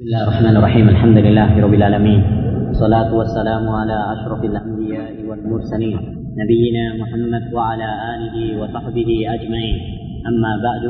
بسم 0.00 0.08
الله 0.08 0.24
الرحمن 0.24 0.56
الرحيم 0.56 0.86
الحمد 0.88 1.18
لله 1.18 1.60
رب 1.60 1.74
العالمين 1.74 2.20
والصلاة 2.66 3.14
والسلام 3.14 3.68
على 3.68 3.96
أشرف 4.16 4.44
الأنبياء 4.44 5.12
والمرسلين 5.28 5.98
نبينا 6.40 6.84
محمد 7.04 7.44
وعلى 7.52 7.88
آله 8.14 8.36
وصحبه 8.60 9.10
أجمعين 9.36 9.76
أما 10.24 10.52
بعد 10.64 10.84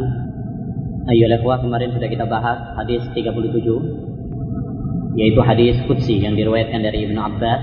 أيها 1.11 1.27
الأخوة 1.27 1.55
kemarin 1.59 1.91
sudah 1.91 2.07
kita 2.07 2.23
bahas 2.31 2.79
hadis 2.79 3.03
37 3.19 5.19
yaitu 5.19 5.41
hadis 5.43 5.75
Qudsi 5.91 6.23
yang 6.23 6.39
diriwayatkan 6.39 6.79
dari 6.79 7.11
Ibnu 7.11 7.19
Abbas. 7.19 7.63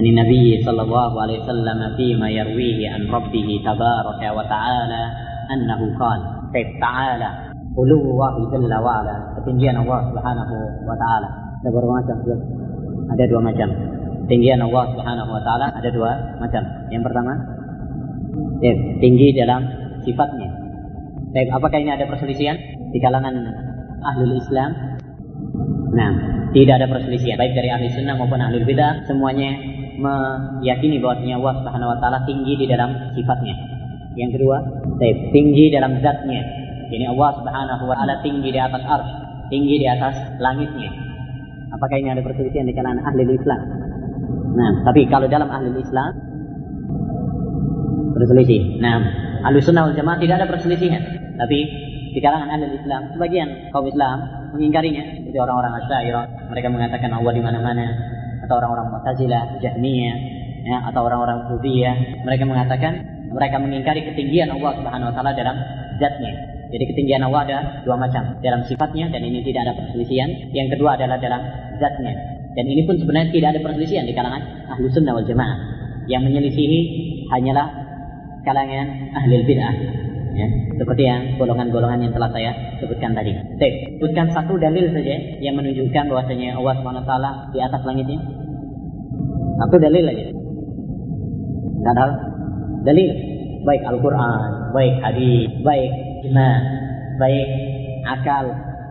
عن 0.00 0.04
النبي 0.08 0.64
صلى 0.64 0.82
الله 0.88 1.12
عليه 1.22 1.38
وسلم 1.44 1.80
فيما 2.00 2.28
يرويه 2.32 2.80
عن 2.88 3.02
ربه 3.12 3.48
تبارك 3.60 4.22
وتعالى 4.24 5.02
أنه 5.52 5.80
قال 6.00 6.20
تعالى 6.80 7.49
ulu 7.74 7.96
Allah 8.18 8.34
jalla 8.50 8.78
wa 8.82 8.92
ala. 9.02 9.14
Ketinggian 9.40 9.76
Allah 9.78 10.00
Subhanahu 10.10 10.56
wa 10.86 10.96
taala. 10.98 11.28
Ada 11.60 11.68
berapa 11.68 11.92
macam? 11.92 12.16
Ada 13.10 13.24
dua 13.26 13.40
macam. 13.42 13.68
Ketinggian 14.26 14.60
Allah 14.62 14.84
Subhanahu 14.94 15.30
wa 15.30 15.42
taala 15.42 15.66
ada 15.74 15.88
dua 15.90 16.10
macam. 16.38 16.62
Yang 16.90 17.02
pertama 17.10 17.32
ya, 18.62 18.74
tinggi 19.02 19.28
dalam 19.34 19.60
sifatnya. 20.06 20.48
Baik, 21.30 21.50
apakah 21.54 21.78
ini 21.78 21.94
ada 21.94 22.10
perselisihan 22.10 22.58
di 22.90 22.98
kalangan 22.98 23.34
ahlul 24.02 24.34
Islam? 24.34 24.70
Nah, 25.94 26.12
tidak 26.54 26.82
ada 26.82 26.86
perselisihan. 26.90 27.38
Baik 27.38 27.54
dari 27.54 27.70
ahli 27.70 27.90
sunnah 27.90 28.18
maupun 28.18 28.38
ahli 28.42 28.62
bidah 28.66 29.06
semuanya 29.06 29.50
meyakini 30.00 30.98
bahwasanya 30.98 31.38
Allah 31.38 31.54
Subhanahu 31.62 31.90
wa 31.94 31.98
taala 32.02 32.18
tinggi 32.26 32.54
di 32.58 32.66
dalam 32.66 33.14
sifatnya. 33.14 33.54
Yang 34.18 34.38
kedua, 34.38 34.58
baik, 34.98 35.30
tinggi 35.30 35.70
dalam 35.70 36.02
zatnya. 36.02 36.42
Ini 36.90 37.06
Allah 37.06 37.30
Subhanahu 37.38 37.82
wa 37.86 37.94
taala 37.94 38.18
tinggi 38.26 38.50
di 38.50 38.60
atas 38.60 38.82
arsy, 38.82 39.14
tinggi 39.48 39.74
di 39.78 39.86
atas 39.86 40.14
langitnya. 40.42 40.90
Apakah 41.70 41.96
ini 42.02 42.10
ada 42.10 42.22
perselisihan 42.26 42.66
di 42.66 42.74
kalangan 42.74 43.06
ahli 43.06 43.30
Islam? 43.30 43.60
Nah, 44.58 44.70
tapi 44.82 45.06
kalau 45.06 45.30
dalam 45.30 45.46
ahli 45.46 45.70
Islam 45.78 46.10
berselisih. 48.18 48.82
Nah, 48.82 48.98
ahli 49.46 49.62
sunnah 49.62 49.86
wal 49.86 49.94
jamaah 49.94 50.18
tidak 50.18 50.42
ada 50.42 50.46
perselisihan. 50.50 51.02
Tapi 51.38 51.58
di 52.10 52.20
kalangan 52.20 52.50
ahli 52.50 52.74
Islam, 52.74 53.14
sebagian 53.14 53.70
kaum 53.70 53.86
Islam 53.86 54.18
mengingkarinya. 54.58 55.22
Seperti 55.22 55.38
orang-orang 55.38 55.72
Asy'ariyah, 55.78 56.24
mereka 56.50 56.68
mengatakan 56.74 57.10
Allah 57.14 57.32
di 57.32 57.42
mana-mana. 57.42 57.86
Atau 58.42 58.58
orang-orang 58.58 58.90
Mu'tazilah, 58.90 59.62
Jahmiyah, 59.62 60.16
ya, 60.66 60.76
atau 60.90 61.06
orang-orang 61.06 61.46
Sufiyah, 61.54 62.26
mereka 62.26 62.44
mengatakan 62.50 62.92
mereka 63.30 63.56
mengingkari 63.62 64.02
ketinggian 64.10 64.50
Allah 64.50 64.74
Subhanahu 64.74 65.08
wa 65.12 65.14
taala 65.14 65.32
dalam 65.38 65.56
zatnya. 66.02 66.59
Jadi 66.70 66.84
ketinggian 66.94 67.26
Allah 67.26 67.40
ada 67.50 67.58
dua 67.82 67.98
macam 67.98 68.38
dalam 68.38 68.62
sifatnya 68.62 69.10
dan 69.10 69.26
ini 69.26 69.42
tidak 69.42 69.66
ada 69.66 69.72
perselisihan. 69.74 70.30
Yang 70.54 70.78
kedua 70.78 70.94
adalah 70.94 71.18
dalam 71.18 71.42
zatnya. 71.82 72.14
Dan 72.54 72.64
ini 72.66 72.86
pun 72.86 72.94
sebenarnya 72.98 73.30
tidak 73.34 73.48
ada 73.58 73.60
perselisihan 73.62 74.06
di 74.06 74.14
kalangan 74.14 74.42
ahlu 74.70 74.86
sunnah 74.90 75.18
wal 75.18 75.26
jamaah. 75.26 75.58
Yang 76.06 76.22
menyelisihi 76.30 76.80
hanyalah 77.30 77.66
kalangan 78.46 78.86
ahli 79.18 79.34
bid'ah. 79.46 79.74
Ya, 80.30 80.46
seperti 80.78 81.02
yang 81.10 81.42
golongan-golongan 81.42 82.06
yang 82.06 82.12
telah 82.14 82.30
saya 82.30 82.54
sebutkan 82.78 83.18
tadi. 83.18 83.34
Baik, 83.58 83.98
sebutkan 83.98 84.30
satu 84.30 84.54
dalil 84.62 84.94
saja 84.94 85.42
yang 85.42 85.58
menunjukkan 85.58 86.06
bahwasanya 86.06 86.54
Allah 86.54 86.74
SWT 86.78 87.12
di 87.50 87.58
atas 87.58 87.82
langitnya. 87.82 88.18
Satu 89.58 89.76
dalil 89.82 90.06
aja. 90.06 90.26
Tidak 91.82 92.10
dalil. 92.86 93.10
Baik 93.60 93.82
Al-Quran, 93.84 94.72
baik 94.72 94.94
hadis, 95.04 95.50
baik 95.60 96.09
ijma, 96.20 96.48
baik 97.16 97.48
akal 98.04 98.44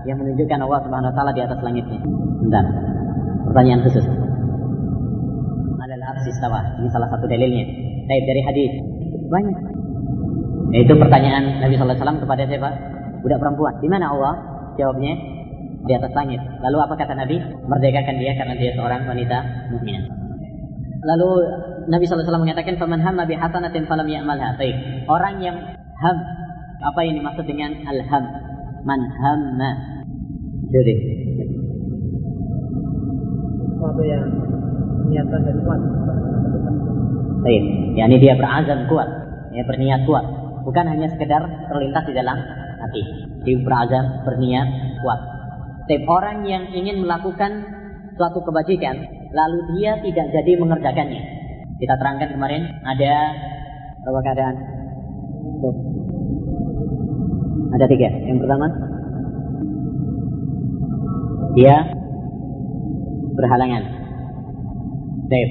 yang 0.08 0.18
menunjukkan 0.18 0.60
Allah 0.64 0.80
Subhanahu 0.86 1.12
wa 1.12 1.16
taala 1.16 1.32
di 1.36 1.42
atas 1.44 1.60
langitnya. 1.62 2.00
Bentar. 2.46 2.66
Pertanyaan 3.50 3.82
khusus. 3.86 4.06
Alal 5.80 6.04
arsi 6.06 6.32
Ini 6.34 6.90
salah 6.94 7.10
satu 7.10 7.26
dalilnya. 7.26 7.66
Baik 8.10 8.24
dari 8.26 8.42
hadis. 8.46 8.72
Banyak. 9.30 9.58
Yaitu 10.70 10.94
pertanyaan 10.98 11.66
Nabi 11.66 11.74
sallallahu 11.74 11.98
alaihi 11.98 12.04
wasallam 12.06 12.22
kepada 12.22 12.42
siapa? 12.46 12.70
Budak 13.26 13.40
perempuan. 13.42 13.74
Di 13.82 13.90
mana 13.90 14.06
Allah? 14.14 14.34
Jawabnya 14.78 15.14
di 15.84 15.94
atas 15.98 16.12
langit. 16.14 16.40
Lalu 16.62 16.78
apa 16.78 16.94
kata 16.96 17.14
Nabi? 17.18 17.38
Merdekakan 17.68 18.16
dia 18.22 18.32
karena 18.38 18.54
dia 18.56 18.72
seorang 18.78 19.02
wanita 19.10 19.38
mukminah. 19.74 20.06
Lalu 21.00 21.30
Nabi 21.90 22.04
SAW 22.06 22.44
mengatakan, 22.44 22.76
"Faman 22.76 23.02
hamma 23.02 23.24
bi 23.24 23.34
hasanatin 23.34 23.88
falam 23.88 24.06
ya'malha." 24.06 24.60
Baik. 24.60 25.08
Orang 25.08 25.40
yang 25.40 25.58
ham 26.00 26.18
apa 26.80 27.00
yang 27.04 27.20
dimaksud 27.20 27.44
dengan 27.44 27.76
al-ham? 27.84 28.24
Man 28.88 29.02
hamma. 29.20 29.72
Jadi 30.72 30.94
sesuatu 33.80 34.02
yang 34.04 34.24
niatan 35.12 35.42
dan 35.44 35.58
kuat. 35.64 35.82
Baik, 37.40 37.64
yakni 37.96 38.16
dia 38.20 38.36
berazam 38.36 38.88
kuat, 38.92 39.08
ya 39.56 39.64
berniat 39.64 40.04
kuat, 40.04 40.26
bukan 40.68 40.86
hanya 40.92 41.08
sekedar 41.08 41.48
terlintas 41.72 42.04
di 42.08 42.14
dalam 42.16 42.38
hati. 42.84 43.02
Dia 43.48 43.58
berazam, 43.64 44.28
berniat 44.28 44.68
kuat. 45.00 45.20
Setiap 45.88 46.04
orang 46.12 46.44
yang 46.44 46.70
ingin 46.76 47.02
melakukan 47.02 47.64
suatu 48.20 48.44
kebajikan, 48.44 49.00
lalu 49.32 49.80
dia 49.80 49.98
tidak 50.04 50.28
jadi 50.36 50.52
mengerjakannya. 50.60 51.24
Kita 51.80 51.96
terangkan 51.96 52.36
kemarin 52.36 52.68
ada 52.84 53.14
berapa 54.04 54.20
keadaan? 54.20 54.56
Tuh. 55.64 55.89
Ada 57.70 57.86
tiga. 57.86 58.10
Yang 58.26 58.40
pertama, 58.46 58.68
dia 61.54 61.76
berhalangan. 63.38 63.84
Baik. 65.30 65.50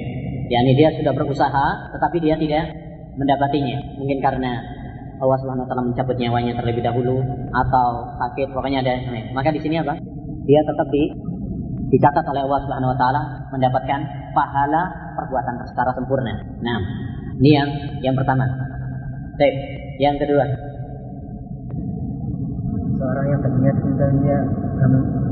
yakni 0.49 0.73
dia 0.73 0.89
sudah 0.97 1.13
berusaha, 1.13 1.93
tetapi 1.93 2.17
dia 2.25 2.33
tidak 2.33 2.73
mendapatinya. 3.13 4.01
Mungkin 4.01 4.17
karena 4.17 4.57
Allah 5.21 5.37
Subhanahu 5.45 5.67
wa 5.67 5.69
taala 5.69 5.83
mencabut 5.85 6.17
nyawanya 6.17 6.57
terlebih 6.57 6.81
dahulu 6.81 7.21
atau 7.53 7.87
sakit, 8.17 8.49
pokoknya 8.49 8.81
ada. 8.81 8.97
Maka 9.29 9.53
di 9.53 9.61
sini 9.61 9.77
apa? 9.77 9.93
Dia 10.49 10.61
tetap 10.65 10.89
di 10.89 11.03
dicatat 11.93 12.25
oleh 12.33 12.41
Allah 12.49 12.59
Subhanahu 12.65 12.91
wa 12.95 12.97
taala 12.97 13.21
mendapatkan 13.53 13.99
pahala 14.33 14.81
perbuatan 15.21 15.53
secara 15.69 15.93
sempurna. 15.93 16.33
Nah, 16.65 16.79
ini 17.37 17.49
yang 17.53 17.69
yang 18.01 18.15
pertama. 18.17 18.49
Baik, 19.37 19.55
yang 20.01 20.17
kedua. 20.17 20.68
Seorang 22.99 23.25
yang 23.31 23.39
berniat 23.39 23.77
dan 23.95 24.11
dia 24.19 24.39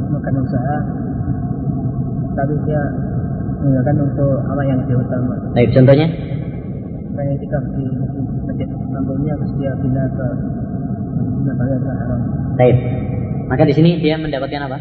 makan 0.07 0.33
usaha 0.39 0.77
tapi 2.37 2.53
dia 2.63 2.81
menggunakan 3.59 3.95
untuk 4.07 4.33
apa 4.45 4.61
yang 4.63 4.79
dia 4.85 4.95
utama. 4.95 5.35
Baik, 5.51 5.73
contohnya? 5.73 6.07
Saya 7.17 7.33
tidak 7.41 7.63
di 7.73 7.85
masjid 8.45 8.69
kampungnya 8.69 9.33
terus 9.41 9.53
dia 9.57 9.71
pindah 9.81 10.07
ke 10.15 10.27
Nabawi 11.17 11.75
haram. 11.81 12.19
Baik. 12.55 12.77
Maka 13.49 13.63
di 13.65 13.73
sini 13.73 13.97
dia 13.99 14.15
mendapatkan 14.21 14.69
apa? 14.69 14.77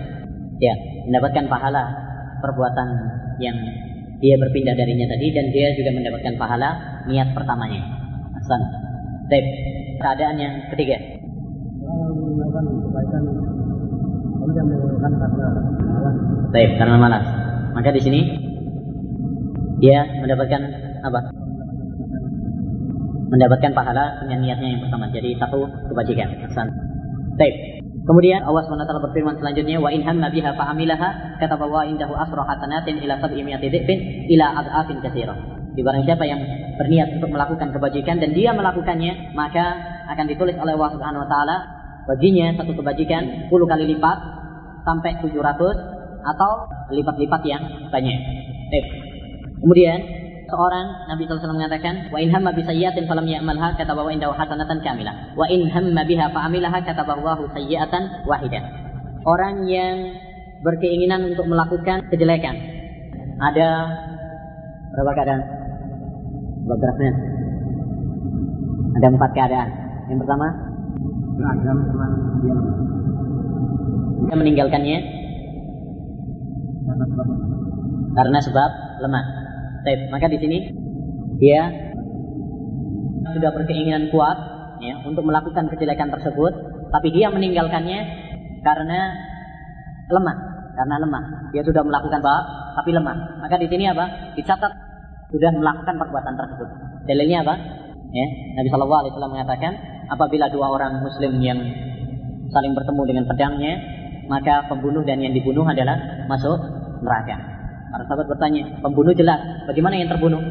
Ya, 0.61 0.75
mendapatkan 1.09 1.49
pahala 1.49 1.85
perbuatan 2.45 2.89
yang 3.41 3.57
dia 4.21 4.37
berpindah 4.37 4.77
darinya 4.77 5.07
tadi 5.09 5.27
dan 5.33 5.47
dia 5.53 5.73
juga 5.75 5.91
mendapatkan 5.97 6.35
pahala 6.37 7.03
niat 7.09 7.33
pertamanya. 7.33 7.81
Hasan. 8.37 8.63
Baik. 9.33 9.47
Keadaan 9.97 10.37
yang 10.37 10.55
ketiga. 10.71 11.01
Melakukan 12.37 12.65
kebaikan 12.69 13.23
melakukan 14.47 15.13
karena 15.17 15.29
malas. 15.89 16.17
Baik, 16.53 16.71
karena 16.77 16.97
malas. 17.01 17.25
Maka 17.73 17.89
di 17.97 18.01
sini 18.05 18.21
dia 19.81 20.05
mendapatkan 20.21 20.63
apa? 21.01 21.21
Mendapatkan 23.27 23.73
pahala 23.75 24.05
dengan 24.25 24.39
niatnya 24.45 24.69
yang 24.69 24.83
pertama. 24.85 25.11
Jadi 25.11 25.35
satu 25.41 25.65
kebajikan. 25.93 26.29
Hasan. 26.47 26.69
Baik. 27.41 27.83
Kemudian 28.07 28.47
Allah 28.47 28.63
SWT 28.63 28.87
berfirman 28.87 29.35
selanjutnya 29.43 29.83
wa 29.83 29.91
in 29.91 30.07
hamma 30.07 30.31
biha 30.31 30.55
fa 30.55 30.71
amilaha 30.71 31.43
kataballahu 31.43 31.91
indahu 31.91 32.15
asra 32.15 32.47
hasanatin 32.47 33.03
ila 33.03 33.19
sab'i 33.19 33.43
mi'ati 33.43 33.67
dhifin 33.67 34.31
ila 34.31 34.63
ad'afin 34.63 35.03
katsira. 35.03 35.35
Di 35.75 35.83
barang 35.83 36.07
siapa 36.07 36.23
yang 36.23 36.39
berniat 36.79 37.19
untuk 37.19 37.35
melakukan 37.35 37.75
kebajikan 37.75 38.23
dan 38.23 38.31
dia 38.31 38.55
melakukannya, 38.55 39.35
maka 39.35 39.65
akan 40.07 40.25
ditulis 40.31 40.55
oleh 40.55 40.79
Allah 40.79 40.91
Subhanahu 40.95 41.27
wa 41.27 41.29
taala 41.29 41.57
baginya 42.07 42.55
satu 42.55 42.73
kebajikan 42.75 43.51
10 43.51 43.53
kali 43.53 43.85
lipat 43.95 44.19
sampai 44.87 45.19
700 45.21 45.97
atau 46.27 46.51
lipat-lipat 46.95 47.43
yang 47.47 47.63
banyak. 47.91 48.19
Baik. 48.71 48.87
Kemudian 49.63 49.99
seorang 50.47 51.11
Nabi 51.11 51.27
SAW 51.27 51.59
mengatakan 51.59 52.11
wa 52.15 52.19
in 52.23 52.31
hamma 52.31 52.55
bi 52.55 52.63
sayyi'atin 52.63 53.11
falam 53.11 53.27
ya'malha 53.27 53.75
katabahu 53.75 54.11
indahu 54.11 54.35
hasanatan 54.35 54.79
kamilah. 54.83 55.35
Wa 55.35 55.47
in 55.51 55.67
hamma 55.71 56.07
biha 56.07 56.31
fa 56.31 56.47
amilaha 56.47 56.83
katabahu 56.87 57.51
sayyi'atan 57.55 58.27
wahidah. 58.27 58.63
Orang 59.27 59.67
yang 59.67 60.15
berkeinginan 60.63 61.35
untuk 61.35 61.51
melakukan 61.51 62.07
kejelekan. 62.11 62.55
Ada 63.43 63.69
berapa 64.95 65.11
keadaan? 65.19 65.43
Beberapa 66.67 67.03
ada 68.97 69.07
empat 69.13 69.31
keadaan. 69.37 69.69
Yang 70.09 70.19
pertama 70.25 70.47
Beragam 71.37 71.79
dia 72.43 72.57
dia 74.27 74.35
meninggalkannya 74.35 74.99
karena 78.17 78.39
sebab 78.41 78.71
lemah. 79.05 79.25
Baik, 79.85 80.11
maka 80.11 80.27
di 80.33 80.39
sini 80.41 80.59
dia 81.39 81.69
sudah 83.37 83.53
berkeinginan 83.53 84.09
kuat 84.09 84.39
ya 84.81 85.05
untuk 85.05 85.23
melakukan 85.29 85.69
kejelekan 85.69 86.09
tersebut, 86.11 86.53
tapi 86.91 87.13
dia 87.13 87.29
meninggalkannya 87.29 88.01
karena 88.65 89.01
lemah, 90.09 90.37
karena 90.75 90.97
lemah. 91.05 91.25
Dia 91.53 91.63
sudah 91.63 91.85
melakukan 91.85 92.25
apa? 92.25 92.37
Tapi 92.83 92.91
lemah. 92.97 93.45
Maka 93.45 93.61
di 93.61 93.69
sini 93.69 93.85
apa? 93.87 94.35
Dicatat 94.35 94.73
sudah 95.31 95.51
melakukan 95.53 95.95
perbuatan 96.01 96.35
tersebut. 96.35 96.69
Dalilnya 97.07 97.45
apa? 97.47 97.55
Ya, 98.11 98.27
Nabi 98.57 98.69
Shallallahu 98.73 99.01
Alaihi 99.05 99.13
Wasallam 99.13 99.33
mengatakan, 99.37 99.73
apabila 100.11 100.51
dua 100.51 100.67
orang 100.71 101.03
Muslim 101.03 101.39
yang 101.43 101.59
saling 102.51 102.73
bertemu 102.73 103.03
dengan 103.07 103.25
pedangnya, 103.27 103.75
maka 104.27 104.67
pembunuh 104.71 105.03
dan 105.07 105.23
yang 105.23 105.35
dibunuh 105.35 105.67
adalah 105.67 106.27
masuk 106.27 106.59
neraka. 107.03 107.37
Para 107.91 108.03
sahabat 108.07 108.27
bertanya, 108.27 108.83
pembunuh 108.83 109.15
jelas, 109.15 109.39
bagaimana 109.71 109.95
yang 109.99 110.11
terbunuh? 110.11 110.43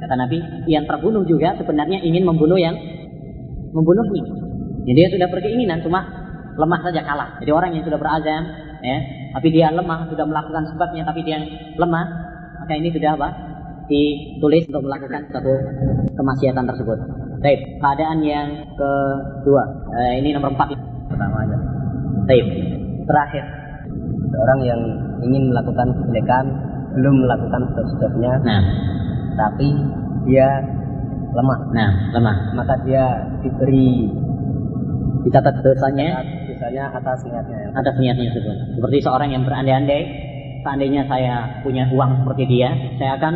Kata 0.00 0.14
Nabi, 0.16 0.68
yang 0.68 0.84
terbunuh 0.88 1.24
juga 1.24 1.56
sebenarnya 1.56 2.00
ingin 2.02 2.24
membunuh 2.24 2.56
yang 2.56 2.76
membunuhnya. 3.72 4.24
Jadi 4.84 4.96
dia 4.96 5.08
sudah 5.12 5.28
berkeinginan, 5.32 5.80
cuma 5.80 6.04
lemah 6.56 6.80
saja 6.84 7.00
kalah. 7.04 7.40
Jadi 7.40 7.50
orang 7.52 7.72
yang 7.76 7.84
sudah 7.84 7.98
berazam, 8.00 8.42
ya, 8.84 8.96
tapi 9.32 9.48
dia 9.52 9.72
lemah, 9.72 10.08
sudah 10.12 10.24
melakukan 10.28 10.64
sebabnya, 10.72 11.02
tapi 11.08 11.20
dia 11.24 11.40
lemah, 11.76 12.04
maka 12.64 12.72
ini 12.76 12.88
sudah 12.92 13.10
apa? 13.16 13.28
Ditulis 13.84 14.64
untuk 14.72 14.82
melakukan 14.88 15.28
satu 15.28 15.52
kemaksiatan 16.16 16.64
tersebut. 16.64 17.23
Baik, 17.44 17.60
keadaan 17.76 18.24
yang 18.24 18.48
kedua, 18.72 19.62
eh, 19.92 20.24
ini 20.24 20.32
nomor 20.32 20.56
empat 20.56 20.72
pertama 21.12 21.44
aja. 21.44 21.56
Baik, 22.24 22.46
terakhir. 23.04 23.44
Seorang 24.32 24.60
yang 24.64 24.80
ingin 25.20 25.52
melakukan 25.52 25.92
kejelekan 25.92 26.44
belum 26.96 27.20
melakukan 27.20 27.68
sebab-sebabnya, 27.68 28.32
Nah, 28.48 28.62
tapi 29.36 29.68
dia 30.24 30.56
lemah, 31.36 31.68
nah, 31.76 31.92
lemah. 32.16 32.36
maka 32.56 32.80
dia 32.88 33.28
diberi 33.44 34.08
Dicatat 35.24 35.60
dosanya 35.64 36.20
misalnya 36.44 36.92
atas 36.92 37.24
niatnya. 37.24 37.72
atas 37.72 37.96
niatnya 37.96 38.28
tersebut. 38.28 38.56
Seperti 38.76 38.96
seorang 39.00 39.32
yang 39.32 39.44
berandai-andai, 39.48 40.02
seandainya 40.60 41.08
saya 41.08 41.64
punya 41.64 41.88
uang 41.88 42.24
seperti 42.24 42.44
dia, 42.44 42.72
saya 43.00 43.16
akan 43.16 43.34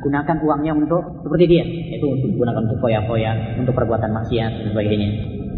gunakan 0.00 0.36
uangnya 0.40 0.72
untuk 0.76 1.02
seperti 1.24 1.44
dia, 1.46 1.64
yaitu 1.64 2.08
untuk 2.08 2.32
gunakan 2.36 2.64
untuk 2.64 2.78
foya-foya, 2.80 3.60
untuk 3.60 3.74
perbuatan 3.76 4.10
maksiat 4.16 4.50
dan 4.50 4.66
sebagainya. 4.72 5.08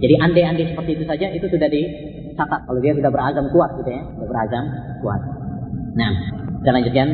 Jadi 0.03 0.15
andai-andai 0.19 0.67
seperti 0.75 0.91
itu 0.99 1.05
saja 1.07 1.27
itu 1.31 1.47
sudah 1.47 1.69
dicatat 1.71 2.61
kalau 2.67 2.81
dia 2.83 2.93
sudah 2.99 3.11
berazam 3.15 3.47
kuat 3.55 3.71
gitu 3.79 3.91
ya, 3.95 4.03
sudah 4.19 4.29
berazam 4.29 4.65
kuat. 4.99 5.21
Nah, 5.95 6.13
kita 6.59 6.71
lanjutkan 6.75 7.09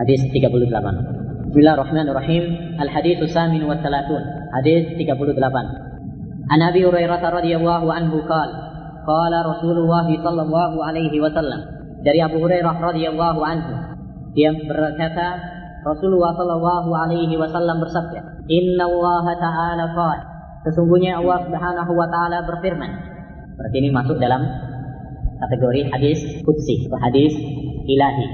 hadis 0.00 0.20
38. 0.32 1.52
Bismillahirrahmanirrahim. 1.52 2.44
Al-hadis 2.80 3.20
samin 3.30 3.62
wa 3.68 3.76
salatun. 3.84 4.22
Hadis 4.58 4.96
38. 4.96 5.38
An 6.44 6.60
Abi 6.60 6.80
Hurairah 6.82 7.20
radhiyallahu 7.20 7.86
anhu 7.88 8.24
qala 8.24 8.54
qala 9.04 9.38
Rasulullah 9.44 10.08
sallallahu 10.08 10.76
alaihi 10.80 11.20
wasallam. 11.20 11.60
Dari 12.00 12.20
Abu 12.20 12.40
Hurairah 12.40 12.74
radhiyallahu 12.80 13.40
anhu 13.44 13.74
dia 14.34 14.50
berkata 14.50 15.53
Rasulullah 15.84 16.32
sallallahu 16.32 16.90
alaihi 16.90 17.36
wasallam 17.36 17.84
bersabda, 17.84 18.44
"Inna 18.48 18.88
Allah 18.88 19.26
ta'ala 19.36 19.84
qala" 19.92 20.34
Sesungguhnya 20.64 21.20
Allah 21.20 21.44
Subhanahu 21.44 21.92
wa 21.92 22.08
taala 22.08 22.40
berfirman. 22.48 22.88
Berarti 23.60 23.76
ini 23.84 23.92
masuk 23.92 24.16
dalam 24.16 24.48
kategori 25.36 25.92
hadis 25.92 26.18
qudsi 26.40 26.88
atau 26.88 26.96
hadis 27.04 27.36
ilahi. 27.84 28.26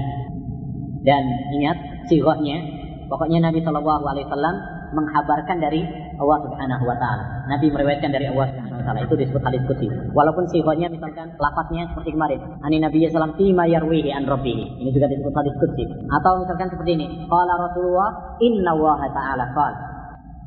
Dan 1.03 1.27
ingat 1.59 2.07
sighahnya, 2.07 2.63
pokoknya 3.11 3.51
Nabi 3.51 3.59
Shallallahu 3.59 4.05
alaihi 4.07 4.25
wasallam 4.31 4.55
menghabarkan 4.91 5.57
dari 5.59 5.81
Allah 6.19 6.37
Subhanahu 6.43 6.83
wa 6.85 6.95
taala. 6.99 7.23
Nabi 7.47 7.67
meriwayatkan 7.71 8.11
dari 8.11 8.27
Allah 8.29 8.47
Subhanahu 8.51 8.79
wa 8.79 8.85
taala. 8.85 8.99
Itu 9.07 9.15
disebut 9.15 9.41
hadis 9.41 9.61
qudsi. 9.67 9.87
Walaupun 10.11 10.43
sighahnya 10.51 10.87
misalkan 10.91 11.31
lafaznya 11.39 11.87
seperti 11.91 12.15
kemarin, 12.15 12.39
ani 12.63 12.77
Nabi 12.83 13.07
sallallahu 13.07 13.35
alaihi 13.35 13.51
wasallam 13.55 13.71
yarwihi 13.71 14.09
an 14.11 14.23
rabbih. 14.27 14.59
Ini 14.83 14.89
juga 14.91 15.07
disebut 15.09 15.33
hadis 15.33 15.53
qudsi. 15.57 15.83
Atau 16.11 16.31
misalkan 16.43 16.67
seperti 16.69 16.91
ini, 16.99 17.07
qala 17.31 17.53
Rasulullah 17.57 18.09
inna 18.43 18.71
Allah 18.75 18.99
taala 19.15 19.45
qala. 19.55 19.79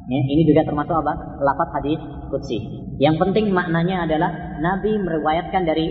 Ya, 0.04 0.20
ini 0.20 0.44
juga 0.44 0.68
termasuk 0.68 0.92
apa? 0.92 1.40
Lafaz 1.40 1.68
hadis 1.80 1.96
qudsi. 2.28 2.60
Yang 3.00 3.24
penting 3.24 3.50
maknanya 3.56 4.04
adalah 4.04 4.30
Nabi 4.60 5.00
meriwayatkan 5.00 5.64
dari 5.64 5.88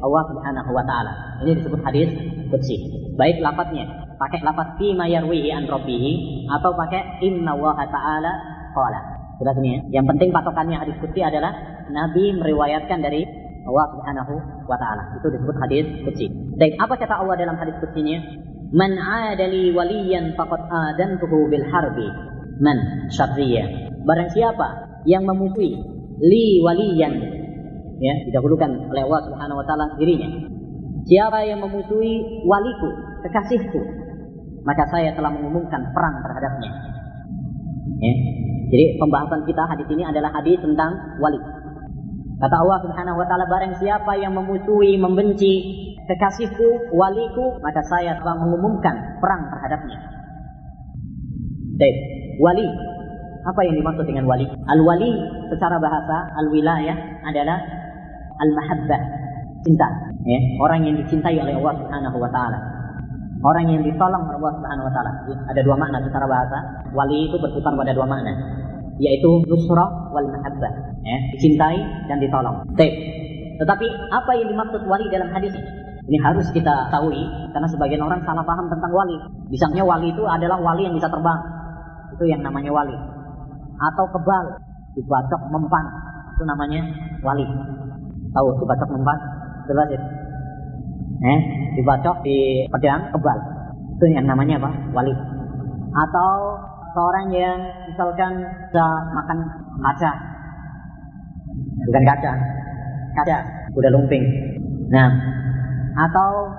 Allah 0.00 0.22
Subhanahu 0.32 0.70
wa 0.72 0.84
taala. 0.88 1.44
Ini 1.44 1.60
disebut 1.60 1.80
hadis 1.84 2.08
qudsi. 2.48 2.76
Baik 3.20 3.44
lafaznya, 3.44 3.84
pakai 4.20 4.44
lafaz 4.44 4.76
fi 4.76 4.92
ma 4.92 5.08
yarwihi 5.08 5.48
an 5.48 5.64
rabbih 5.64 6.04
atau 6.52 6.76
pakai 6.76 7.24
inna 7.24 7.56
Allah 7.56 7.78
taala 7.88 8.32
qala. 8.76 9.00
Sudah 9.40 9.56
ini 9.56 9.68
ya. 9.72 9.80
Yang 10.00 10.06
penting 10.12 10.28
patokannya 10.36 10.76
hadis 10.76 11.00
qudsi 11.00 11.24
adalah 11.24 11.56
Nabi 11.88 12.36
meriwayatkan 12.36 13.00
dari 13.00 13.24
Allah 13.64 13.86
Subhanahu 13.96 14.34
wa 14.68 14.76
taala. 14.76 15.16
Itu 15.16 15.32
disebut 15.32 15.56
hadis 15.64 15.86
qudsi. 16.04 16.28
Baik, 16.60 16.76
apa 16.76 17.00
kata 17.00 17.24
Allah 17.24 17.40
dalam 17.40 17.56
hadis 17.56 17.80
qudsinya? 17.80 18.20
Man 18.76 19.00
'adali 19.00 19.72
waliyan 19.72 20.36
faqad 20.36 20.68
adantuhu 20.68 21.48
bil 21.48 21.64
harbi. 21.72 22.08
Man 22.60 23.08
syarriyah. 23.08 23.88
Barang 24.04 24.28
siapa 24.36 25.00
yang 25.08 25.24
memusuhi 25.24 25.80
li 26.20 26.60
waliyan 26.60 27.12
ya 28.00 28.14
didahulukan 28.28 28.92
oleh 28.92 29.02
Allah 29.08 29.20
Subhanahu 29.24 29.60
wa 29.60 29.64
taala 29.64 29.96
dirinya. 29.96 30.28
Siapa 31.08 31.48
yang 31.48 31.64
memusuhi 31.64 32.44
waliku, 32.44 32.90
kekasihku, 33.24 33.80
maka 34.64 34.84
saya 34.92 35.16
telah 35.16 35.32
mengumumkan 35.32 35.80
perang 35.92 36.20
terhadapnya. 36.20 36.70
Ya. 38.00 38.14
Jadi 38.70 38.84
pembahasan 39.02 39.42
kita 39.50 39.62
hadis 39.66 39.88
ini 39.90 40.06
adalah 40.06 40.30
hadis 40.30 40.56
tentang 40.62 41.18
wali. 41.18 41.40
Kata 42.40 42.56
Allah 42.56 42.78
Subhanahu 42.86 43.20
wa 43.20 43.26
taala 43.28 43.44
barang 43.50 43.74
siapa 43.82 44.16
yang 44.16 44.32
memusuhi, 44.32 44.96
membenci 44.96 45.52
kekasihku, 46.08 46.94
waliku, 46.94 47.60
maka 47.60 47.82
saya 47.84 48.16
telah 48.16 48.38
mengumumkan 48.40 49.20
perang 49.20 49.42
terhadapnya. 49.52 49.98
Baik, 51.76 51.96
wali. 52.40 52.66
Apa 53.40 53.60
yang 53.64 53.74
dimaksud 53.80 54.04
dengan 54.04 54.28
wali? 54.28 54.44
Al-wali 54.44 55.10
secara 55.48 55.80
bahasa 55.80 56.28
al-wilayah 56.44 56.96
adalah 57.24 57.58
al-mahabbah, 58.40 59.02
cinta. 59.64 59.88
Ya, 60.28 60.40
orang 60.60 60.84
yang 60.84 61.00
dicintai 61.00 61.40
oleh 61.40 61.56
Allah 61.56 61.74
Subhanahu 61.80 62.16
wa 62.20 62.28
taala. 62.28 62.69
Orang 63.40 63.72
yang 63.72 63.80
ditolong 63.80 64.24
Allah 64.28 64.52
Subhanahu 64.52 64.84
wa 64.84 64.92
taala. 64.92 65.12
Ada 65.48 65.60
dua 65.64 65.76
makna 65.80 66.04
secara 66.04 66.28
bahasa. 66.28 66.58
Wali 66.92 67.32
itu 67.32 67.40
berputar 67.40 67.72
pada 67.72 67.96
dua 67.96 68.04
makna, 68.04 68.36
yaitu 69.00 69.30
nusrah 69.48 70.12
wal 70.12 70.28
mahabbah, 70.28 70.72
ya, 71.00 71.18
dicintai 71.32 71.80
dan 72.04 72.20
ditolong. 72.20 72.60
Baik. 72.76 72.92
Tetapi 73.56 73.86
apa 74.12 74.32
yang 74.36 74.48
dimaksud 74.52 74.84
wali 74.84 75.08
dalam 75.08 75.32
hadis 75.32 75.56
ini? 75.56 75.70
Ini 76.10 76.18
harus 76.26 76.48
kita 76.50 76.90
tahu 76.90 77.12
karena 77.54 77.68
sebagian 77.70 78.02
orang 78.02 78.20
salah 78.26 78.44
paham 78.44 78.66
tentang 78.66 78.92
wali. 78.92 79.14
Misalnya 79.46 79.86
wali 79.86 80.10
itu 80.10 80.24
adalah 80.26 80.58
wali 80.58 80.84
yang 80.88 80.96
bisa 80.96 81.06
terbang. 81.06 81.38
Itu 82.16 82.24
yang 82.26 82.42
namanya 82.42 82.72
wali. 82.74 82.96
Atau 83.78 84.04
kebal, 84.10 84.58
dibacok 84.98 85.42
mempan. 85.48 85.86
Itu 86.34 86.44
namanya 86.44 86.80
wali. 87.24 87.46
Tahu 88.36 88.46
dibacok 88.58 88.88
mempan? 88.90 89.18
Jelas 89.70 89.88
ya? 89.92 90.00
Eh, 91.20 91.40
dibacok 91.76 92.24
di 92.24 92.64
pedang 92.72 93.12
kebal. 93.12 93.38
Itu 94.00 94.04
yang 94.08 94.24
namanya 94.24 94.56
apa? 94.56 94.70
Wali. 94.96 95.12
Atau 95.92 96.32
seorang 96.96 97.28
yang 97.28 97.58
misalkan 97.92 98.40
bisa 98.40 98.86
makan 99.12 99.38
kaca. 99.84 100.12
Bukan 101.84 102.04
kaca. 102.08 102.32
Kaca, 103.20 103.36
udah 103.76 103.90
lumping. 103.92 104.24
Nah, 104.88 105.12
atau 106.08 106.56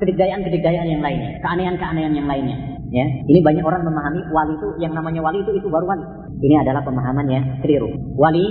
kedikdayaan-kedikdayaan 0.00 0.88
yang 0.88 1.02
lainnya, 1.04 1.36
keanehan-keanehan 1.44 2.16
yang 2.16 2.28
lainnya. 2.30 2.56
Ya, 2.90 3.06
ini 3.06 3.38
banyak 3.44 3.62
orang 3.62 3.86
memahami 3.86 4.24
wali 4.34 4.58
itu 4.58 4.68
yang 4.82 4.96
namanya 4.96 5.22
wali 5.22 5.44
itu 5.44 5.52
itu 5.54 5.68
baru 5.70 5.86
wali. 5.86 6.02
Ini 6.40 6.64
adalah 6.64 6.82
pemahaman 6.82 7.28
yang 7.28 7.44
keliru. 7.62 7.86
Wali, 8.16 8.46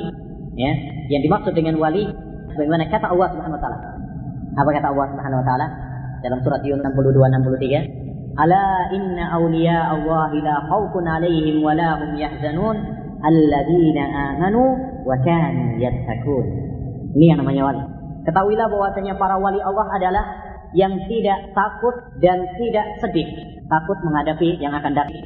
ya, 0.55 0.71
yang 1.11 1.21
dimaksud 1.25 1.51
dengan 1.57 1.75
wali, 1.81 2.07
bagaimana 2.55 2.87
kata 2.87 3.09
Allah 3.09 3.27
Subhanahu 3.35 3.57
Wa 3.57 3.63
Taala. 3.65 3.98
Apa 4.59 4.69
kata 4.75 4.87
Allah 4.91 5.07
Subhanahu 5.15 5.39
Wa 5.39 5.47
Taala 5.47 5.67
dalam 6.19 6.39
surat 6.43 6.59
Yunus 6.67 6.83
62 6.83 7.15
63? 8.35 8.35
Ala 8.39 8.91
inna 8.91 9.23
awliya 9.39 9.95
Allah 9.95 10.31
la 10.35 10.55
khawfun 10.67 11.07
alaihim 11.07 11.63
wa 11.63 11.71
la 11.71 11.95
hum 11.95 12.11
yahzanun 12.19 12.75
alladzina 13.23 14.03
amanu 14.35 14.63
wa 15.07 15.15
kanu 15.23 15.79
yattaqun. 15.79 16.45
Ini 17.15 17.25
yang 17.35 17.39
namanya 17.39 17.71
wali. 17.71 17.83
Ketahuilah 18.27 18.67
bahwasanya 18.67 19.15
para 19.15 19.39
wali 19.39 19.63
Allah 19.63 19.87
adalah 19.95 20.25
yang 20.75 20.93
tidak 21.09 21.39
takut 21.55 21.95
dan 22.21 22.45
tidak 22.59 22.85
sedih. 23.01 23.27
Takut 23.65 23.97
menghadapi 24.05 24.59
yang 24.61 24.75
akan 24.75 24.91
datang. 24.93 25.23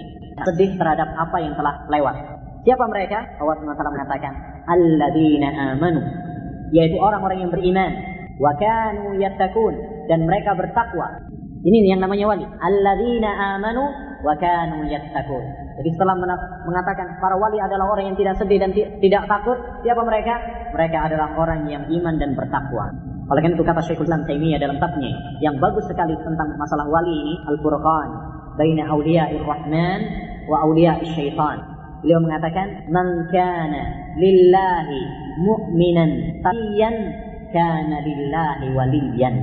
Sedih 0.47 0.77
terhadap 0.77 1.09
apa 1.17 1.37
yang 1.41 1.53
telah 1.57 1.83
lewat. 1.91 2.15
Siapa 2.63 2.83
mereka? 2.87 3.19
Allah 3.43 3.59
SWT 3.59 3.83
mengatakan, 3.91 4.33
Alladzina 4.71 5.75
amanu. 5.75 5.99
Yaitu 6.71 6.95
orang-orang 6.95 7.43
yang 7.43 7.51
beriman. 7.51 8.12
Wa 8.37 8.51
kanu 8.57 9.17
yattaqun. 9.19 9.73
Dan 10.09 10.25
mereka 10.29 10.53
bertakwa. 10.57 11.21
Ini 11.63 11.95
yang 11.95 12.03
namanya 12.03 12.27
wali. 12.27 12.45
Alladzina 12.45 13.55
amanu 13.55 13.83
wa 14.23 14.33
kanu 14.39 14.87
yattaqun. 14.87 15.63
Jadi 15.73 15.89
setelah 15.89 16.13
mengatakan 16.69 17.17
para 17.17 17.33
wali 17.33 17.57
adalah 17.57 17.89
orang 17.89 18.13
yang 18.13 18.17
tidak 18.17 18.37
sedih 18.37 18.61
dan 18.61 18.69
tidak 18.75 19.23
takut, 19.25 19.57
siapa 19.81 20.05
mereka? 20.05 20.37
Mereka 20.69 20.97
adalah 21.09 21.33
orang 21.33 21.65
yang 21.65 21.83
iman 21.89 22.15
dan 22.21 22.37
bertakwa. 22.37 22.93
Oleh 23.31 23.41
karena 23.41 23.55
itu 23.57 23.65
kata 23.65 23.81
Syekhul 23.81 24.05
Islam 24.05 24.27
Taimiyah 24.27 24.59
dalam 24.59 24.77
tabnya 24.77 25.09
yang 25.39 25.55
bagus 25.57 25.87
sekali 25.87 26.13
tentang 26.21 26.53
masalah 26.59 26.85
wali 26.91 27.09
ini 27.09 27.35
Al-Furqan 27.49 28.09
baina 28.59 28.83
awliya'ir 28.91 29.41
rahman 29.47 29.99
wa 30.45 30.61
awliya'is 30.67 31.09
syaitan. 31.15 31.63
Beliau 32.03 32.19
mengatakan 32.19 32.91
man 32.91 33.31
kana 33.31 33.81
lillahi 34.19 35.01
mu'minan 35.39 36.43
taqiyan 36.43 36.95
kana 37.53 37.97
lillahi 38.01 38.67
waliyan. 38.73 39.35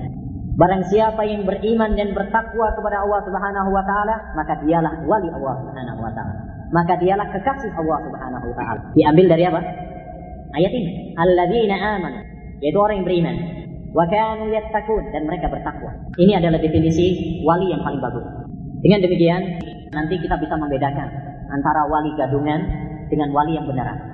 Barang 0.59 0.85
siapa 0.93 1.25
yang 1.25 1.49
beriman 1.49 1.97
dan 1.97 2.13
bertakwa 2.13 2.75
kepada 2.77 3.01
Allah 3.01 3.21
Subhanahu 3.25 3.71
wa 3.73 3.81
taala, 3.87 4.17
maka 4.37 4.61
dialah 4.61 4.93
wali 5.09 5.31
Allah 5.33 5.55
Subhanahu 5.63 6.01
wa 6.05 6.13
taala. 6.13 6.35
Maka 6.75 7.01
dialah 7.01 7.27
kekasih 7.33 7.73
Allah 7.81 7.99
Subhanahu 8.05 8.47
wa 8.51 8.57
taala. 8.59 8.81
Diambil 8.93 9.27
dari 9.31 9.49
apa? 9.49 9.61
Ayat 10.53 10.73
ini. 10.75 11.17
Alladzina 11.17 11.77
amanu, 11.97 12.21
yaitu 12.61 12.77
orang 12.77 13.01
yang 13.01 13.07
beriman. 13.07 13.37
Wa 13.95 14.05
kanu 14.11 14.53
yattaqun 14.53 15.05
dan 15.15 15.23
mereka 15.25 15.49
bertakwa. 15.49 15.91
Ini 16.19 16.43
adalah 16.43 16.59
definisi 16.59 17.41
wali 17.47 17.71
yang 17.73 17.81
paling 17.81 18.03
bagus. 18.03 18.27
Dengan 18.85 19.01
demikian, 19.01 19.43
nanti 19.97 20.15
kita 20.19 20.35
bisa 20.37 20.55
membedakan 20.59 21.09
antara 21.51 21.87
wali 21.89 22.11
gadungan 22.21 22.61
dengan 23.09 23.33
wali 23.33 23.59
yang 23.59 23.67
beneran. 23.67 24.10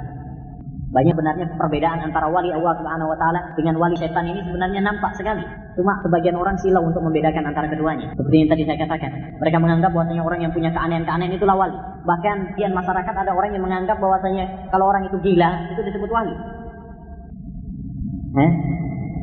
Banyak 0.86 1.18
benarnya 1.18 1.46
perbedaan 1.58 1.98
antara 1.98 2.30
wali 2.30 2.54
Allah 2.54 2.78
Subhanahu 2.78 3.10
wa 3.10 3.18
taala 3.18 3.40
dengan 3.58 3.74
wali 3.74 3.98
setan 3.98 4.22
ini 4.22 4.38
sebenarnya 4.46 4.86
nampak 4.86 5.18
sekali. 5.18 5.42
Cuma 5.74 5.98
sebagian 5.98 6.38
orang 6.38 6.54
silau 6.62 6.86
untuk 6.86 7.02
membedakan 7.02 7.42
antara 7.42 7.66
keduanya. 7.66 8.14
Seperti 8.14 8.36
yang 8.46 8.50
tadi 8.54 8.62
saya 8.62 8.78
katakan. 8.86 9.10
Mereka 9.42 9.58
menganggap 9.58 9.90
bahwasanya 9.90 10.22
orang 10.22 10.40
yang 10.46 10.52
punya 10.54 10.70
keanehan-keanehan 10.70 11.34
itulah 11.34 11.58
wali. 11.58 11.74
Bahkan 12.06 12.36
di 12.54 12.62
masyarakat 12.70 13.14
ada 13.18 13.32
orang 13.34 13.50
yang 13.50 13.64
menganggap 13.66 13.98
bahwasanya 13.98 14.70
kalau 14.70 14.86
orang 14.86 15.10
itu 15.10 15.18
gila 15.26 15.50
itu 15.74 15.80
disebut 15.90 16.10
wali. 16.14 16.34
Eh? 18.36 18.50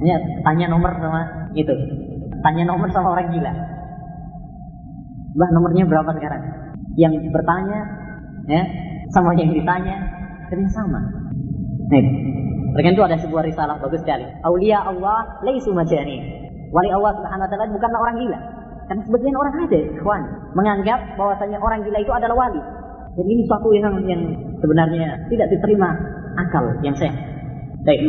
Ya, 0.04 0.20
tanya 0.44 0.68
nomor 0.68 0.92
sama 1.00 1.48
itu. 1.56 1.72
Tanya 2.44 2.64
nomor 2.68 2.92
sama 2.92 3.16
orang 3.16 3.32
gila. 3.32 3.54
Bah 5.34 5.50
nomornya 5.56 5.88
berapa 5.88 6.12
sekarang? 6.12 6.44
Yang 7.00 7.32
bertanya 7.32 7.80
ya 8.52 8.64
sama 9.16 9.32
yang 9.40 9.56
ditanya 9.56 9.96
sering 10.52 10.68
sama. 10.68 11.23
Nih. 11.94 12.06
Mereka 12.74 12.98
itu 12.98 13.04
ada 13.06 13.18
sebuah 13.22 13.44
risalah 13.46 13.78
bagus 13.78 14.02
sekali. 14.02 14.26
Aulia 14.42 14.82
Allah 14.82 15.38
laisu 15.46 15.70
majani. 15.78 16.18
Wali 16.74 16.90
Allah 16.90 17.14
Subhanahu 17.22 17.46
wa 17.46 17.50
taala 17.54 17.70
bukanlah 17.70 18.00
orang 18.02 18.16
gila. 18.18 18.40
Karena 18.90 19.02
sebagian 19.06 19.36
orang 19.38 19.54
ada, 19.64 19.80
kawan, 20.02 20.24
menganggap 20.58 21.00
bahwasanya 21.16 21.58
orang 21.62 21.86
gila 21.86 22.00
itu 22.02 22.12
adalah 22.12 22.36
wali. 22.36 22.62
Dan 23.14 23.26
ini 23.30 23.46
suatu 23.46 23.70
yang 23.78 23.94
yang 24.10 24.22
sebenarnya 24.58 25.30
tidak 25.30 25.48
diterima 25.54 25.94
akal 26.34 26.66
yang 26.82 26.98
sehat. 26.98 27.14
Baik. 27.86 28.02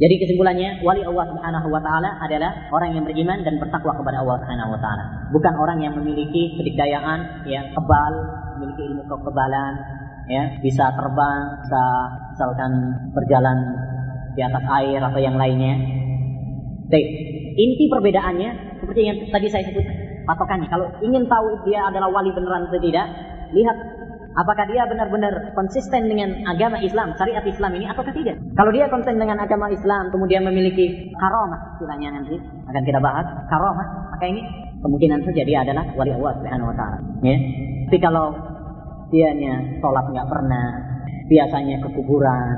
Jadi 0.00 0.14
kesimpulannya, 0.16 0.80
wali 0.80 1.04
Allah 1.04 1.28
Subhanahu 1.28 1.68
wa 1.68 1.80
taala 1.84 2.16
adalah 2.24 2.72
orang 2.72 2.96
yang 2.96 3.04
beriman 3.04 3.44
dan 3.44 3.60
bertakwa 3.60 3.92
kepada 4.00 4.24
Allah 4.24 4.40
Subhanahu 4.40 4.72
wa 4.72 4.80
taala. 4.80 5.04
Bukan 5.28 5.54
orang 5.60 5.78
yang 5.84 5.92
memiliki 5.92 6.56
kedikdayaan 6.56 7.44
yang 7.44 7.68
kebal, 7.76 8.12
memiliki 8.56 8.88
ilmu 8.88 9.04
kekebalan, 9.04 9.76
ya 10.24 10.42
bisa 10.64 10.88
terbang 10.94 11.42
bisa 11.60 11.84
misalkan 12.40 12.72
berjalan 13.12 13.58
di 14.32 14.40
atas 14.40 14.64
air 14.80 15.04
atau 15.04 15.20
yang 15.20 15.36
lainnya 15.36 15.76
Baik, 16.90 17.06
inti 17.54 17.86
perbedaannya 17.86 18.82
seperti 18.82 19.00
yang 19.06 19.18
tadi 19.30 19.46
saya 19.46 19.62
sebut 19.62 19.86
patokannya. 20.26 20.66
Kalau 20.66 20.90
ingin 21.06 21.22
tahu 21.30 21.62
dia 21.62 21.86
adalah 21.86 22.10
wali 22.10 22.34
beneran 22.34 22.66
atau 22.66 22.82
tidak, 22.82 23.06
lihat 23.54 23.76
apakah 24.34 24.66
dia 24.66 24.90
benar-benar 24.90 25.54
konsisten 25.54 26.10
dengan 26.10 26.42
agama 26.50 26.82
Islam, 26.82 27.14
syariat 27.14 27.46
Islam 27.46 27.78
ini 27.78 27.86
ataukah 27.86 28.10
tidak. 28.10 28.42
Kalau 28.58 28.74
dia 28.74 28.90
konsisten 28.90 29.22
dengan 29.22 29.38
agama 29.38 29.70
Islam, 29.70 30.10
kemudian 30.10 30.42
memiliki 30.42 31.14
karomah, 31.14 31.78
istilahnya 31.78 32.10
nanti 32.10 32.34
akan 32.42 32.82
kita 32.82 32.98
bahas 32.98 33.26
karomah, 33.46 33.86
maka 34.10 34.24
ini 34.26 34.42
kemungkinan 34.82 35.22
saja 35.30 35.42
dia 35.46 35.62
adalah 35.62 35.86
wali 35.94 36.10
Allah 36.10 36.42
Subhanahu 36.42 36.74
wa 36.74 36.76
taala. 36.76 36.98
Ya. 37.22 37.38
Tapi 37.86 37.98
kalau 38.02 38.34
dianya 39.14 39.78
sholat 39.78 40.10
nggak 40.10 40.26
pernah, 40.26 40.89
biasanya 41.30 41.78
ke 41.78 41.88
kuburan, 41.94 42.56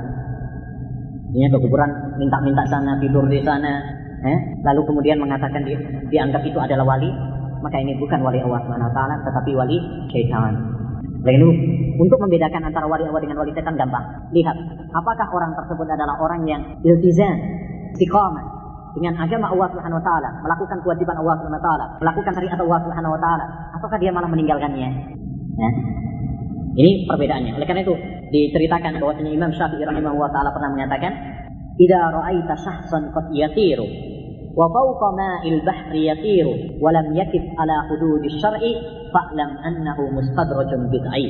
dia 1.29 1.45
ke 1.45 1.57
kuburan 1.61 2.17
minta-minta 2.17 2.65
sana, 2.65 2.97
tidur 2.97 3.29
di 3.29 3.37
sana, 3.45 3.77
eh? 4.25 4.39
lalu 4.65 4.81
kemudian 4.89 5.21
mengatakan 5.21 5.61
di, 5.61 5.77
dianggap 6.09 6.41
itu 6.41 6.57
adalah 6.57 6.97
wali, 6.97 7.09
maka 7.61 7.77
ini 7.77 7.93
bukan 8.01 8.25
wali 8.25 8.41
Allah 8.41 8.65
swt, 8.65 8.99
tetapi 9.29 9.51
wali 9.53 9.77
syaitan. 10.09 10.57
Lalu 11.23 11.49
untuk 12.01 12.19
membedakan 12.19 12.67
antara 12.67 12.89
wali 12.89 13.05
Allah 13.07 13.21
dengan 13.23 13.39
wali 13.39 13.53
setan 13.55 13.79
gampang. 13.79 14.03
Lihat, 14.35 14.57
apakah 14.91 15.27
orang 15.31 15.55
tersebut 15.55 15.87
adalah 15.87 16.19
orang 16.19 16.43
yang 16.43 16.61
iltizam, 16.83 17.37
istiqamah 17.95 18.43
dengan 18.97 19.15
agama 19.21 19.53
Allah 19.53 19.69
Subhanahu 19.71 20.01
wa 20.01 20.05
taala, 20.05 20.29
melakukan 20.41 20.77
kewajiban 20.81 21.15
Allah 21.21 21.35
Subhanahu 21.39 21.61
wa 21.61 21.65
taala, 21.65 21.85
melakukan 22.01 22.31
syariat 22.35 22.59
Allah 22.59 22.79
Subhanahu 22.83 23.13
wa 23.15 23.21
taala, 23.21 23.45
ataukah 23.77 23.97
dia 24.01 24.11
malah 24.11 24.29
meninggalkannya? 24.29 24.89
Ya. 25.53 25.69
Ini 26.73 27.05
perbedaannya. 27.05 27.53
Oleh 27.53 27.67
karena 27.69 27.85
itu 27.85 27.93
diceritakan 28.33 28.97
bahwasanya 28.97 29.29
Imam 29.29 29.53
Syafi'i 29.53 29.85
rahimahullah 29.85 30.33
taala 30.33 30.49
pernah 30.49 30.73
mengatakan, 30.73 31.13
"Idza 31.77 32.01
ra'aita 32.09 32.53
syahsan 32.57 33.13
qad 33.13 33.29
yatiru 33.29 33.85
wa 34.57 34.65
fawqa 34.69 35.07
ma'il 35.13 35.61
bahri 35.61 36.09
yatiru 36.09 36.81
wa 36.81 36.89
lam 36.89 37.13
yakif 37.13 37.45
ala 37.61 37.85
hududi 37.93 38.33
syar'i 38.41 38.73
fa'lam 39.13 39.61
annahu 39.61 40.09
mustadrajun 40.17 40.89
bid'ai." 40.89 41.25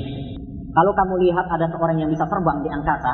Kalau 0.73 0.91
kamu 0.95 1.13
lihat 1.27 1.45
ada 1.51 1.67
seorang 1.69 1.99
yang 1.99 2.09
bisa 2.09 2.25
terbang 2.25 2.63
di 2.63 2.69
angkasa 2.71 3.13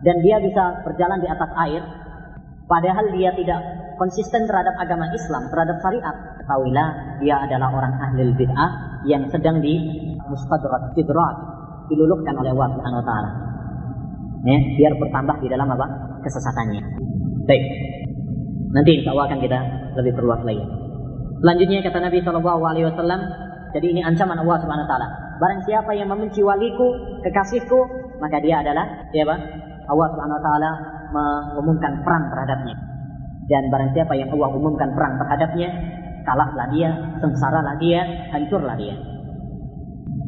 dan 0.00 0.16
dia 0.24 0.40
bisa 0.40 0.80
berjalan 0.82 1.20
di 1.20 1.28
atas 1.28 1.50
air, 1.68 1.84
padahal 2.66 3.04
dia 3.14 3.30
tidak 3.36 3.60
konsisten 4.00 4.48
terhadap 4.48 4.80
agama 4.80 5.12
Islam, 5.12 5.44
terhadap 5.52 5.76
syariat, 5.84 6.16
ketahuilah 6.40 7.20
dia 7.20 7.36
adalah 7.36 7.68
orang 7.68 7.94
ahli 8.00 8.32
bid'ah 8.32 9.04
yang 9.04 9.28
sedang 9.28 9.60
di 9.60 9.76
mustadrat 10.24 10.96
sidrat 10.96 11.49
diluluhkan 11.90 12.34
oleh 12.38 12.54
Allah 12.54 12.68
Subhanahu 12.72 13.00
wa 13.02 13.06
taala. 13.06 13.30
Ya, 14.40 14.58
biar 14.78 14.92
bertambah 14.96 15.36
di 15.44 15.48
dalam 15.52 15.68
apa? 15.68 15.86
kesesatannya. 16.20 16.82
Baik. 17.48 17.64
Nanti 18.70 18.90
insya 19.00 19.10
Allah 19.16 19.26
akan 19.32 19.40
kita 19.40 19.58
lebih 19.98 20.12
perluas 20.14 20.40
lagi. 20.46 20.62
Selanjutnya 21.40 21.80
kata 21.80 21.98
Nabi 22.04 22.18
Shallallahu 22.20 22.62
Alaihi 22.62 22.86
Wasallam, 22.92 23.20
jadi 23.72 23.86
ini 23.88 24.00
ancaman 24.04 24.36
Allah 24.36 24.56
Subhanahu 24.60 24.84
Wa 24.86 24.90
Taala. 24.92 25.08
Barang 25.40 25.60
siapa 25.64 25.90
yang 25.96 26.12
membenci 26.12 26.44
waliku, 26.44 26.92
kekasihku, 27.24 27.80
maka 28.20 28.38
dia 28.44 28.60
adalah 28.60 29.08
siapa? 29.08 29.34
Allah 29.88 30.06
Subhanahu 30.12 30.36
Wa 30.38 30.44
Taala 30.44 30.70
mengumumkan 31.10 32.04
perang 32.04 32.28
terhadapnya. 32.28 32.76
Dan 33.50 33.66
barang 33.72 33.90
siapa 33.96 34.12
yang 34.14 34.30
Allah 34.30 34.50
umumkan 34.54 34.94
perang 34.94 35.18
terhadapnya, 35.18 35.68
kalahlah 36.22 36.66
dia, 36.70 36.90
sengsaralah 37.18 37.74
dia, 37.82 38.00
hancurlah 38.30 38.76
dia. 38.78 38.94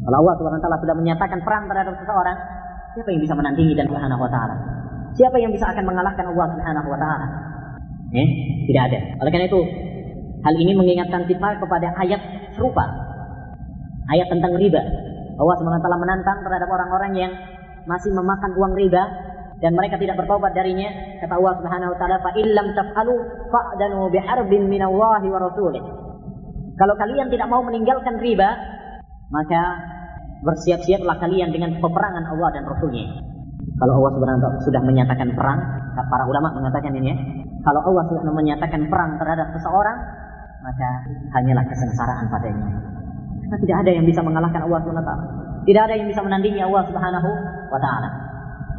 Kalau 0.03 0.17
Allah 0.19 0.33
SWT 0.35 0.67
sudah 0.83 0.95
menyatakan 0.99 1.39
perang 1.47 1.65
terhadap 1.71 1.95
seseorang, 1.95 2.37
siapa 2.91 3.09
yang 3.15 3.21
bisa 3.23 3.33
menandingi 3.39 3.73
dan 3.73 3.87
Subhanahu 3.87 4.19
wa 4.19 4.31
taala? 4.31 4.55
Siapa 5.15 5.37
yang 5.39 5.51
bisa 5.55 5.71
akan 5.71 5.83
mengalahkan 5.87 6.25
Allah 6.27 6.47
Subhanahu 6.51 6.87
wa 6.91 6.99
taala? 6.99 7.27
Eh, 8.13 8.27
tidak 8.67 8.83
ada. 8.91 8.99
Oleh 9.23 9.31
karena 9.31 9.47
itu, 9.47 9.61
hal 10.43 10.53
ini 10.59 10.71
mengingatkan 10.75 11.23
kita 11.23 11.49
kepada 11.57 11.87
ayat 12.03 12.21
serupa. 12.51 12.83
Ayat 14.11 14.27
tentang 14.27 14.59
riba. 14.59 14.83
Allah 15.39 15.55
SWT 15.57 15.87
menantang 15.97 16.45
terhadap 16.45 16.69
orang-orang 16.69 17.11
yang 17.15 17.31
masih 17.87 18.11
memakan 18.11 18.51
uang 18.59 18.73
riba 18.75 19.03
dan 19.63 19.79
mereka 19.79 19.95
tidak 19.95 20.19
bertobat 20.19 20.51
darinya 20.51 20.91
kata 21.23 21.39
Allah 21.39 21.53
Subhanahu 21.55 21.95
wa 21.95 21.97
taala 21.99 22.17
fa 22.19 22.31
illam 22.35 22.67
taf'alu 22.75 23.15
fa'danu 23.47 24.11
biharbin 24.11 24.67
minallahi 24.67 25.27
wa 25.31 25.39
rasulih 25.39 25.83
kalau 26.75 26.95
kalian 26.99 27.31
tidak 27.31 27.47
mau 27.47 27.63
meninggalkan 27.63 28.19
riba 28.19 28.49
maka 29.31 29.61
bersiap-siaplah 30.43 31.17
kalian 31.23 31.49
dengan 31.55 31.79
peperangan 31.79 32.23
Allah 32.35 32.49
dan 32.51 32.63
Rasulnya. 32.67 33.07
Kalau 33.79 33.93
Allah 34.03 34.11
Subhanahu 34.15 34.63
sudah 34.67 34.81
menyatakan 34.83 35.33
perang, 35.33 35.59
para 35.95 36.23
ulama 36.27 36.51
mengatakan 36.53 36.93
ini 36.99 37.09
ya, 37.09 37.15
kalau 37.63 37.79
Allah 37.79 38.03
sudah 38.11 38.33
menyatakan 38.35 38.91
perang 38.91 39.15
terhadap 39.17 39.55
seseorang, 39.55 39.97
maka 40.63 40.89
hanyalah 41.39 41.63
kesengsaraan 41.67 42.27
padanya. 42.27 42.67
Karena 43.43 43.57
tidak 43.59 43.77
ada 43.87 43.91
yang 43.91 44.05
bisa 44.07 44.21
mengalahkan 44.23 44.61
Allah 44.67 44.79
Subhanahu 44.83 45.21
Tidak 45.63 45.81
ada 45.83 45.95
yang 45.95 46.07
bisa 46.11 46.21
menandingi 46.23 46.59
Allah 46.59 46.83
Subhanahu 46.91 47.29
wa 47.71 47.79
taala. 47.79 48.09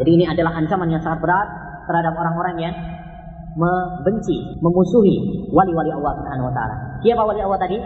Jadi 0.00 0.10
ini 0.20 0.24
adalah 0.28 0.52
ancaman 0.58 0.88
yang 0.92 1.00
sangat 1.00 1.24
berat 1.24 1.48
terhadap 1.88 2.12
orang-orang 2.16 2.56
yang 2.60 2.74
membenci, 3.54 4.58
memusuhi 4.60 5.48
wali-wali 5.48 5.90
Allah 5.96 6.12
Subhanahu 6.20 6.48
wa 6.50 6.54
taala. 6.54 6.74
Siapa 7.00 7.22
wali 7.24 7.40
Allah 7.40 7.60
tadi? 7.60 7.78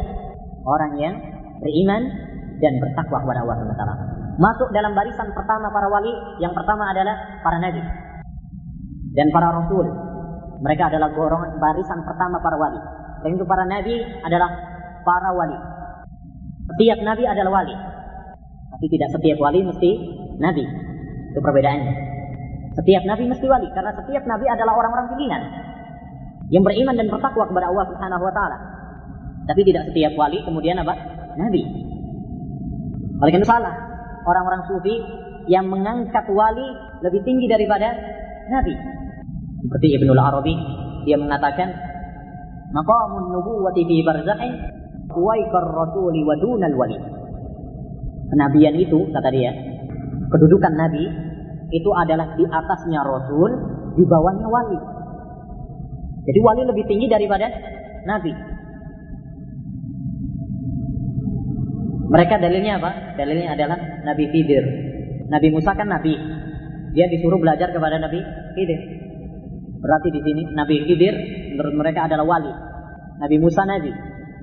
Orang 0.66 0.92
yang 0.98 1.14
beriman 1.62 2.27
dan 2.58 2.72
bertakwa 2.82 3.22
kepada 3.22 3.40
Allah 3.46 3.56
SWT. 3.62 3.84
Masuk 4.38 4.68
dalam 4.70 4.94
barisan 4.94 5.30
pertama 5.34 5.66
para 5.70 5.90
wali, 5.90 6.12
yang 6.38 6.54
pertama 6.54 6.90
adalah 6.94 7.42
para 7.42 7.58
nabi 7.58 7.82
dan 9.18 9.26
para 9.34 9.50
rasul. 9.50 9.86
Mereka 10.58 10.90
adalah 10.90 11.10
golongan 11.14 11.58
barisan 11.58 12.02
pertama 12.02 12.38
para 12.42 12.58
wali. 12.58 12.78
Dan 13.22 13.34
itu 13.34 13.46
para 13.46 13.66
nabi 13.66 13.98
adalah 14.22 14.50
para 15.02 15.30
wali. 15.34 15.58
Setiap 16.74 16.98
nabi 17.02 17.24
adalah 17.26 17.62
wali. 17.62 17.74
Tapi 18.74 18.86
tidak 18.94 19.10
setiap 19.14 19.38
wali 19.42 19.62
mesti 19.66 19.90
nabi. 20.38 20.62
Itu 21.34 21.38
perbedaannya. 21.42 21.94
Setiap 22.78 23.02
nabi 23.10 23.24
mesti 23.26 23.46
wali 23.50 23.66
karena 23.74 23.90
setiap 23.90 24.22
nabi 24.22 24.46
adalah 24.46 24.74
orang-orang 24.78 25.06
pilihan 25.14 25.42
yang 26.54 26.62
beriman 26.62 26.94
dan 26.94 27.10
bertakwa 27.10 27.44
kepada 27.50 27.66
Allah 27.74 27.84
Subhanahu 27.90 28.22
wa 28.22 28.32
taala. 28.32 28.58
Tapi 29.50 29.60
tidak 29.66 29.90
setiap 29.90 30.12
wali 30.14 30.38
kemudian 30.46 30.78
apa? 30.78 30.94
Nabi. 31.34 31.87
Oleh 33.18 33.32
karena 33.34 33.48
salah 33.48 33.74
orang-orang 34.22 34.62
sufi 34.70 34.94
yang 35.48 35.66
mengangkat 35.66 36.28
wali 36.30 36.68
lebih 37.02 37.24
tinggi 37.24 37.48
daripada 37.50 37.90
nabi. 38.52 38.74
Seperti 39.64 39.86
Ibnul 39.98 40.20
Arabi 40.20 40.54
dia 41.08 41.16
mengatakan 41.18 41.72
maqamun 42.70 43.32
nubuwati 43.32 43.82
fi 43.88 43.96
barzakhin 44.04 44.54
waikar 45.10 45.66
rasuli 45.66 46.20
wa 46.22 46.34
dunal 46.38 46.76
wali. 46.78 46.98
Kenabian 48.28 48.76
itu 48.76 49.08
kata 49.08 49.28
dia, 49.32 49.50
kedudukan 50.28 50.72
nabi 50.76 51.04
itu 51.72 51.90
adalah 51.96 52.36
di 52.36 52.44
atasnya 52.44 53.00
rasul, 53.00 53.50
di 53.96 54.04
bawahnya 54.04 54.48
wali. 54.48 54.78
Jadi 56.28 56.38
wali 56.44 56.62
lebih 56.68 56.84
tinggi 56.84 57.08
daripada 57.08 57.48
nabi. 58.04 58.32
Mereka 62.08 62.40
dalilnya 62.40 62.80
apa? 62.80 62.90
Dalilnya 63.20 63.52
adalah 63.52 63.78
Nabi 64.04 64.24
Khidir. 64.32 64.64
Nabi 65.28 65.48
Musa 65.52 65.76
kan 65.76 65.88
nabi. 65.92 66.16
Dia 66.96 67.04
disuruh 67.12 67.36
belajar 67.36 67.68
kepada 67.68 68.00
Nabi 68.00 68.24
Khidir. 68.56 68.80
Berarti 69.78 70.08
di 70.10 70.20
sini 70.24 70.42
Nabi 70.56 70.88
Khidir 70.88 71.14
menurut 71.52 71.74
mereka 71.76 72.08
adalah 72.08 72.24
wali. 72.24 72.52
Nabi 73.20 73.36
Musa 73.36 73.68
nabi. 73.68 73.92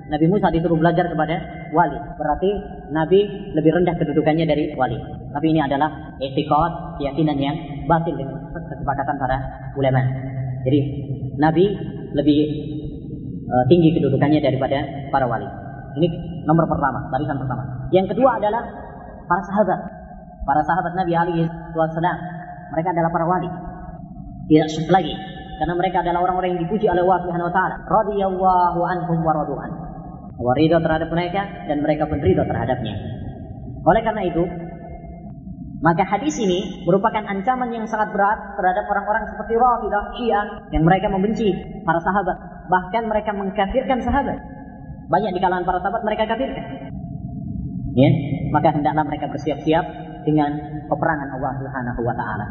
Nabi 0.06 0.26
Musa 0.30 0.54
disuruh 0.54 0.78
belajar 0.78 1.10
kepada 1.10 1.36
wali. 1.74 1.98
Berarti 2.14 2.50
Nabi 2.94 3.20
lebih 3.58 3.70
rendah 3.82 3.98
kedudukannya 3.98 4.46
dari 4.46 4.70
wali. 4.78 4.94
Tapi 5.34 5.46
ini 5.50 5.58
adalah 5.58 6.14
etikot, 6.22 7.02
keyakinan 7.02 7.36
yang 7.36 7.56
batil 7.90 8.14
dengan 8.14 8.46
kesepakatan 8.54 9.16
para 9.18 9.36
ulama. 9.74 10.06
Jadi 10.62 10.80
Nabi 11.36 11.64
lebih 12.14 12.40
uh, 13.50 13.64
tinggi 13.66 13.90
kedudukannya 13.98 14.38
daripada 14.38 15.10
para 15.10 15.26
wali. 15.26 15.65
Ini 15.96 16.06
nomor 16.44 16.68
pertama, 16.68 17.08
barisan 17.08 17.40
pertama. 17.40 17.88
Yang 17.88 18.12
kedua 18.12 18.36
adalah 18.36 18.62
para 19.24 19.42
sahabat. 19.48 19.80
Para 20.44 20.62
sahabat 20.62 20.92
Nabi 20.92 21.12
alaihi 21.16 21.44
wasallam. 21.72 22.16
Mereka 22.76 22.88
adalah 22.92 23.10
para 23.10 23.24
wali. 23.24 23.50
Tidak 24.46 24.68
syuk 24.70 24.88
lagi. 24.92 25.14
Karena 25.56 25.72
mereka 25.72 26.04
adalah 26.04 26.20
orang-orang 26.20 26.54
yang 26.54 26.62
dipuji 26.68 26.86
oleh 26.86 27.00
Allah 27.00 27.20
Subhanahu 27.24 27.48
wa 27.48 27.54
taala. 27.54 27.76
Radhiyallahu 27.88 28.80
anhum 28.84 29.18
wa. 29.24 29.34
Allah 30.36 30.54
ridho 30.60 30.78
terhadap 30.84 31.08
mereka 31.08 31.42
dan 31.64 31.80
mereka 31.80 32.04
pun 32.04 32.20
ridho 32.20 32.44
terhadapnya. 32.44 32.94
Oleh 33.88 34.02
karena 34.04 34.22
itu, 34.28 34.44
maka 35.80 36.04
hadis 36.04 36.36
ini 36.36 36.84
merupakan 36.84 37.24
ancaman 37.24 37.72
yang 37.72 37.88
sangat 37.88 38.12
berat 38.12 38.36
terhadap 38.60 38.84
orang-orang 38.84 39.24
seperti 39.32 39.56
Rafidah, 39.56 40.04
Syiah 40.20 40.46
yang 40.76 40.84
mereka 40.84 41.08
membenci 41.08 41.52
para 41.88 42.00
sahabat, 42.04 42.36
bahkan 42.68 43.08
mereka 43.08 43.32
mengkafirkan 43.32 44.04
sahabat. 44.04 44.55
Banyak 45.06 45.30
di 45.34 45.40
kalangan 45.40 45.64
para 45.66 45.78
sahabat 45.78 46.02
mereka 46.02 46.26
kafirkan. 46.26 46.64
Ya, 47.96 48.10
maka 48.52 48.74
hendaklah 48.74 49.04
mereka 49.08 49.30
bersiap-siap 49.32 49.84
dengan 50.26 50.50
peperangan 50.90 51.28
Allah 51.38 51.52
Subhanahu 51.62 52.00
wa 52.02 52.14
taala. 52.18 52.46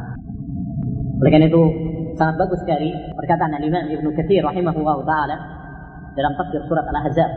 Oleh 1.22 1.32
karena 1.32 1.48
itu 1.48 1.64
sangat 2.16 2.36
bagus 2.40 2.60
sekali 2.64 2.92
perkataan 3.14 3.54
Al-Imam 3.60 3.88
Ibnu 3.92 4.10
Katsir 4.16 4.42
rahimahullah 4.42 4.98
taala 5.04 5.36
dalam 6.16 6.34
tafsir 6.40 6.64
surat 6.66 6.88
Al-Ahzab 6.88 7.30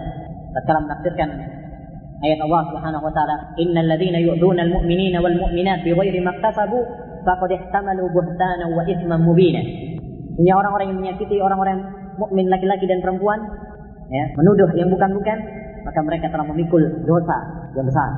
tatkala 0.54 0.86
menafsirkan 0.86 1.28
ayat 2.22 2.38
Allah 2.42 2.62
Subhanahu 2.70 3.04
wa 3.06 3.12
taala 3.12 3.36
innal 3.58 3.86
ladzina 3.90 4.22
yu'duna 4.22 4.66
al-mu'minina 4.66 5.18
wal 5.18 5.34
mu'minat 5.34 5.82
bighairi 5.82 6.22
maktasabu 6.22 6.78
faqad 7.26 7.50
ihtamalu 7.54 8.06
buhtanan 8.14 8.70
wa 8.72 8.82
itsman 8.86 9.20
mubina. 9.22 9.62
Ini 10.38 10.50
orang-orang 10.54 10.94
yang 10.94 10.98
menyakiti 11.02 11.42
orang-orang 11.42 11.82
mukmin 12.18 12.46
laki-laki 12.46 12.86
dan 12.86 13.02
perempuan 13.02 13.42
ya, 14.08 14.24
menuduh 14.36 14.68
yang 14.76 14.88
bukan-bukan 14.88 15.38
maka 15.88 16.00
mereka 16.04 16.26
telah 16.28 16.46
memikul 16.52 16.82
dosa 17.08 17.36
yang 17.72 17.86
besar. 17.88 18.08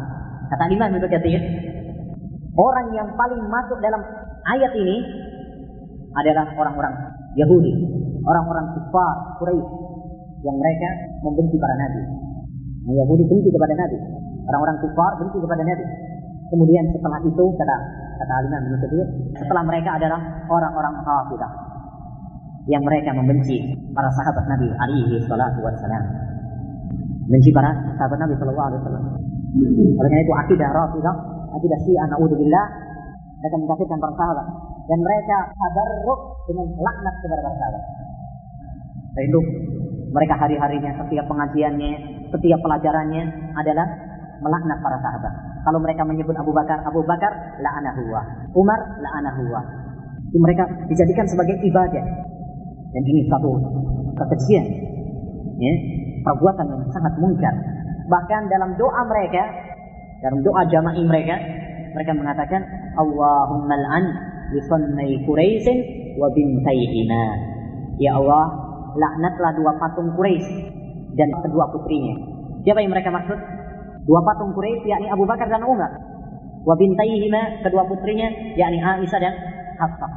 Kata 0.50 0.66
Imam 0.74 0.90
Ibnu 0.90 1.06
Katsir, 1.06 1.38
orang 2.58 2.86
yang 2.90 3.08
paling 3.14 3.38
masuk 3.46 3.78
dalam 3.78 4.02
ayat 4.50 4.72
ini 4.74 4.96
adalah 6.10 6.50
orang-orang 6.58 6.94
Yahudi, 7.38 7.72
orang-orang 8.26 8.66
kufar 8.74 9.38
Quraisy 9.38 9.70
yang 10.42 10.56
mereka 10.58 10.88
membenci 11.22 11.54
para 11.62 11.74
nabi. 11.78 12.02
Nah, 12.90 12.94
Yahudi 13.06 13.22
benci 13.30 13.48
kepada 13.54 13.74
nabi, 13.78 13.98
orang-orang 14.50 14.76
kufar 14.82 15.12
benci 15.22 15.38
kepada 15.38 15.62
nabi. 15.62 15.86
Kemudian 16.50 16.84
setelah 16.90 17.22
itu 17.22 17.44
kata 17.54 17.76
kata 18.18 18.32
Alimah 18.42 18.58
Katsir, 18.82 19.06
setelah 19.38 19.62
mereka 19.62 19.94
adalah 19.94 20.18
orang-orang 20.50 20.98
Rafidah 21.06 21.69
yang 22.70 22.82
mereka 22.86 23.10
membenci 23.10 23.74
para 23.90 24.06
sahabat 24.14 24.46
Nabi 24.46 24.70
alaihi 24.70 25.18
salatu 25.26 25.58
wassalam. 25.66 26.04
Benci 27.26 27.50
para 27.50 27.74
sahabat 27.98 28.18
Nabi 28.22 28.34
sallallahu 28.38 28.68
alaihi 28.70 28.80
wasallam. 28.86 29.04
Oleh 29.98 30.06
karena 30.06 30.22
itu 30.22 30.32
akidah 30.46 30.68
Rafidah, 30.70 31.16
akidah 31.58 31.78
Syiah 31.82 32.06
naudzubillah 32.14 32.66
mereka 33.42 33.56
mengkafirkan 33.58 33.98
para 33.98 34.14
sahabat 34.14 34.46
dan 34.86 34.98
mereka 35.02 35.36
tabarruk 35.58 36.20
dengan 36.46 36.66
laknat 36.78 37.14
kepada 37.18 37.40
para 37.42 37.56
sahabat. 37.58 37.82
Dan 39.10 39.22
itu 39.26 39.40
mereka 40.14 40.34
hari-harinya 40.38 40.90
setiap 41.02 41.26
pengajiannya, 41.26 41.92
setiap 42.30 42.58
pelajarannya 42.62 43.22
adalah 43.58 43.86
melaknat 44.38 44.78
para 44.78 44.98
sahabat. 45.02 45.32
Kalau 45.60 45.78
mereka 45.82 46.02
menyebut 46.06 46.32
Abu 46.38 46.54
Bakar, 46.54 46.80
Abu 46.86 47.02
Bakar 47.04 47.58
la'anahu. 47.58 48.02
Umar 48.56 48.80
la'anahu 49.02 49.44
mereka 50.38 50.64
dijadikan 50.86 51.26
sebagai 51.26 51.58
ibadah. 51.66 52.04
Dan 52.90 53.02
ini 53.06 53.22
satu 53.30 53.50
kekejian. 54.18 54.66
Ya, 55.60 55.74
perbuatan 56.24 56.66
yang 56.66 56.82
sangat 56.90 57.14
mungkar. 57.20 57.54
Bahkan 58.10 58.42
dalam 58.50 58.74
doa 58.74 59.02
mereka, 59.06 59.42
dalam 60.24 60.40
doa 60.42 60.62
jama'i 60.66 61.02
mereka, 61.04 61.36
mereka 61.94 62.12
mengatakan 62.16 62.62
Allahumma 62.98 63.74
al'an 63.76 64.04
li 64.50 64.60
sunnai 64.66 65.22
Quraisyin 65.22 65.78
wa 66.18 66.26
bintaihima. 66.32 67.24
Ya 68.00 68.16
Allah, 68.16 68.44
laknatlah 68.96 69.52
dua 69.60 69.72
patung 69.78 70.10
Quraisy 70.16 70.50
dan 71.14 71.28
kedua 71.44 71.70
putrinya. 71.70 72.16
Siapa 72.64 72.80
yang 72.82 72.90
mereka 72.90 73.12
maksud? 73.12 73.38
Dua 74.08 74.20
patung 74.24 74.56
Quraisy 74.56 74.88
yakni 74.88 75.06
Abu 75.12 75.28
Bakar 75.28 75.46
dan 75.46 75.62
Umar. 75.62 75.92
Wa 76.64 76.74
bintaihima 76.74 77.62
kedua 77.62 77.84
putrinya 77.86 78.28
yakni 78.56 78.80
Aisyah 78.80 79.20
dan 79.20 79.34
Hafsah. 79.76 80.12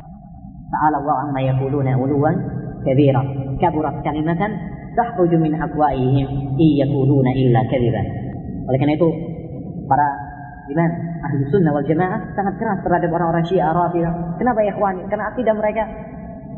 Ta'ala 0.73 0.97
Allah 1.05 1.17
amma 1.29 1.39
yaquluna 1.45 1.93
uluwan 1.99 2.62
kabira. 2.83 3.23
Kaburat 3.59 4.03
kalimatan 4.03 4.51
tahruju 4.93 5.37
min 5.39 5.57
afwaihim 5.57 6.55
in 6.59 6.69
yaquluna 6.83 7.31
illa 7.33 7.61
kadziban. 7.67 8.05
Oleh 8.69 8.79
itu 8.79 9.09
para 9.89 10.07
imam 10.71 10.91
ahli 11.23 11.43
sunnah 11.51 11.71
wal 11.75 11.83
jamaah 11.83 12.31
sangat 12.35 12.55
keras 12.55 12.79
terhadap 12.85 13.09
orang-orang 13.11 13.43
syiah 13.47 13.75
rafidah. 13.75 14.39
Kenapa 14.39 14.59
ya 14.63 14.71
ikhwani? 14.75 15.01
Karena 15.11 15.25
akidah 15.33 15.55
mereka 15.55 15.83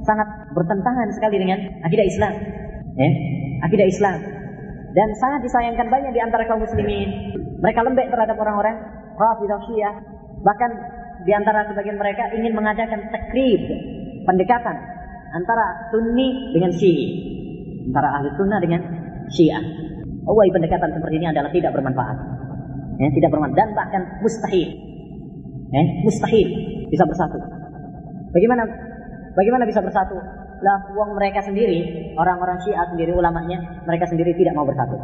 sangat 0.05 0.27
bertentangan 0.53 1.09
sekali 1.17 1.41
dengan 1.41 1.59
akidah 1.81 2.05
Islam. 2.05 2.33
Ya, 2.95 3.09
akidah 3.65 3.87
Islam. 3.89 4.19
Dan 4.95 5.09
sangat 5.19 5.43
disayangkan 5.43 5.91
banyak 5.91 6.11
di 6.15 6.21
antara 6.23 6.47
kaum 6.47 6.63
muslimin. 6.63 7.35
Mereka 7.59 7.79
lembek 7.83 8.07
terhadap 8.13 8.37
orang-orang 8.39 8.79
Rafidah 9.17 9.59
Syiah. 9.67 9.95
Bahkan 10.39 10.71
di 11.25 11.31
antara 11.33 11.67
sebagian 11.67 11.97
mereka 11.99 12.31
ingin 12.31 12.53
mengadakan 12.53 13.09
takrib, 13.11 13.59
pendekatan 14.23 14.94
antara 15.35 15.91
Sunni 15.91 16.55
dengan 16.55 16.71
Syi'i. 16.71 17.07
Antara 17.91 18.17
ahli 18.17 18.33
sunnah 18.33 18.57
dengan 18.63 18.81
Syiah. 19.29 19.61
Oh, 20.25 20.41
pendekatan 20.41 20.89
seperti 20.89 21.21
ini 21.21 21.27
adalah 21.29 21.53
tidak 21.53 21.69
bermanfaat. 21.75 22.17
Ya, 22.97 23.07
tidak 23.13 23.29
bermanfaat 23.29 23.59
dan 23.59 23.69
bahkan 23.77 24.01
mustahil. 24.25 24.73
Ya, 25.69 25.81
mustahil 26.01 26.47
bisa 26.89 27.05
bersatu. 27.05 27.37
Bagaimana 28.33 28.65
Bagaimana 29.35 29.67
bisa 29.67 29.83
bersatu? 29.83 30.15
Lah 30.63 30.77
uang 30.95 31.19
mereka 31.19 31.43
sendiri, 31.43 32.15
orang-orang 32.15 32.55
Syiah 32.63 32.87
sendiri 32.87 33.11
ulamanya, 33.11 33.83
mereka 33.83 34.07
sendiri 34.07 34.31
tidak 34.39 34.55
mau 34.55 34.63
bersatu. 34.63 34.95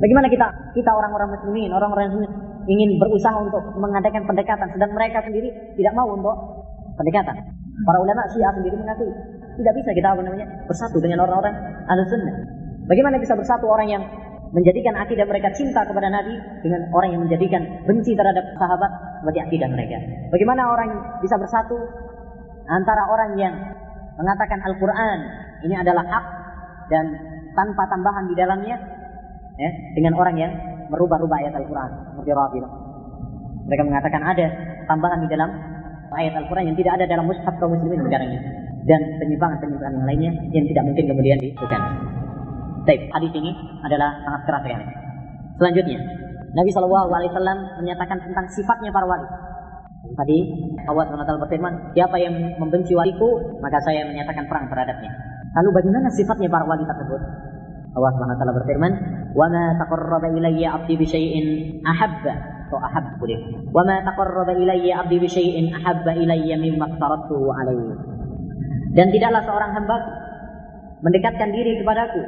Bagaimana 0.00 0.32
kita 0.32 0.48
kita 0.72 0.90
orang-orang 0.90 1.36
muslimin, 1.36 1.70
orang-orang 1.70 2.08
yang 2.08 2.24
ingin 2.64 2.96
berusaha 2.96 3.36
untuk 3.36 3.60
mengadakan 3.76 4.24
pendekatan 4.24 4.72
sedang 4.72 4.96
mereka 4.96 5.20
sendiri 5.20 5.52
tidak 5.76 5.92
mau 5.92 6.08
untuk 6.08 6.63
pendekatan. 6.98 7.36
Para 7.84 7.98
ulama 8.00 8.22
Syiah 8.30 8.54
sendiri 8.54 8.76
mengakui 8.78 9.10
tidak 9.54 9.74
bisa 9.78 9.90
kita 9.94 10.08
apa 10.14 10.22
namanya 10.22 10.46
bersatu 10.66 10.98
dengan 10.98 11.26
orang-orang 11.26 11.54
Ahlussunnah. 11.90 12.36
Bagaimana 12.86 13.16
bisa 13.22 13.34
bersatu 13.38 13.66
orang 13.70 13.88
yang 13.88 14.02
menjadikan 14.54 14.94
akidah 14.94 15.26
mereka 15.26 15.50
cinta 15.50 15.82
kepada 15.82 16.06
Nabi 16.10 16.34
dengan 16.62 16.86
orang 16.94 17.10
yang 17.10 17.22
menjadikan 17.26 17.62
benci 17.86 18.14
terhadap 18.14 18.54
sahabat 18.54 18.90
sebagai 19.22 19.50
akidah 19.50 19.66
mereka. 19.66 19.98
Bagaimana 20.30 20.70
orang 20.70 21.18
bisa 21.18 21.34
bersatu 21.34 21.74
antara 22.70 23.02
orang 23.10 23.30
yang 23.34 23.54
mengatakan 24.14 24.62
Al-Quran 24.62 25.18
ini 25.66 25.74
adalah 25.74 26.06
hak 26.06 26.24
dan 26.86 27.04
tanpa 27.58 27.82
tambahan 27.90 28.30
di 28.30 28.34
dalamnya 28.38 28.76
ya, 29.58 29.70
dengan 29.98 30.14
orang 30.14 30.36
yang 30.38 30.52
merubah-rubah 30.90 31.36
ayat 31.42 31.54
Al-Quran 31.58 31.90
seperti 32.14 32.30
Rafidah. 32.30 32.72
Mereka 33.64 33.82
mengatakan 33.90 34.22
ada 34.22 34.46
tambahan 34.86 35.18
di 35.24 35.28
dalam 35.34 35.50
ayat 36.15 36.33
Al-Quran 36.35 36.73
yang 36.73 36.77
tidak 36.77 36.93
ada 36.99 37.05
dalam 37.05 37.25
mushaf 37.29 37.55
kaum 37.61 37.75
muslimin 37.75 38.05
negaranya 38.05 38.39
dan 38.89 39.01
penyimpangan-penyimpangan 39.21 39.93
yang 40.01 40.07
lainnya 40.07 40.31
yang 40.55 40.65
tidak 40.65 40.83
mungkin 40.89 41.05
kemudian 41.11 41.37
dilakukan. 41.37 41.81
Baik, 42.87 43.01
hadis 43.13 43.31
ini 43.37 43.51
adalah 43.85 44.09
sangat 44.25 44.41
keras 44.49 44.61
sekali. 44.65 44.85
Selanjutnya, 45.59 45.99
Nabi 46.55 46.69
Shallallahu 46.73 47.09
Alaihi 47.13 47.31
Wasallam 47.35 47.59
menyatakan 47.83 48.17
tentang 48.23 48.45
sifatnya 48.49 48.89
para 48.89 49.05
wali. 49.05 49.27
Tadi 49.99 50.37
Allah 50.87 51.05
SWT 51.05 51.43
berfirman, 51.43 51.93
siapa 51.93 52.15
yang 52.17 52.33
membenci 52.57 52.95
waliku, 52.95 53.59
maka 53.59 53.77
saya 53.83 54.07
menyatakan 54.07 54.47
perang 54.47 54.71
terhadapnya. 54.71 55.11
Lalu 55.59 55.69
bagaimana 55.75 56.07
sifatnya 56.15 56.49
para 56.49 56.65
wali 56.65 56.87
tersebut? 56.87 57.21
Allah 57.93 58.11
SWT 58.15 58.43
berfirman, 58.63 58.91
وَمَا 59.35 59.65
تَقَرَّبَ 59.85 60.23
إِلَيَّ 60.39 60.61
عَبْدِي 60.65 60.95
بِشَيْءٍ 60.97 61.33
أَحَبَّ 61.85 62.23
atau 62.74 62.82
ahab 62.82 63.04
boleh. 63.22 63.38
Wa 63.70 63.86
ma 63.86 64.02
taqarraba 64.02 64.58
ilayya 64.58 64.98
'abdi 64.98 65.22
bi 65.22 65.28
syai'in 65.30 65.70
ahabba 65.70 66.18
ilayya 66.18 66.58
mimma 66.58 66.98
qaratu 66.98 67.38
alayhi. 67.54 67.94
Dan 68.98 69.14
tidaklah 69.14 69.42
seorang 69.46 69.70
hamba 69.78 69.96
mendekatkan 71.06 71.54
diri 71.54 71.78
kepadaku 71.78 72.22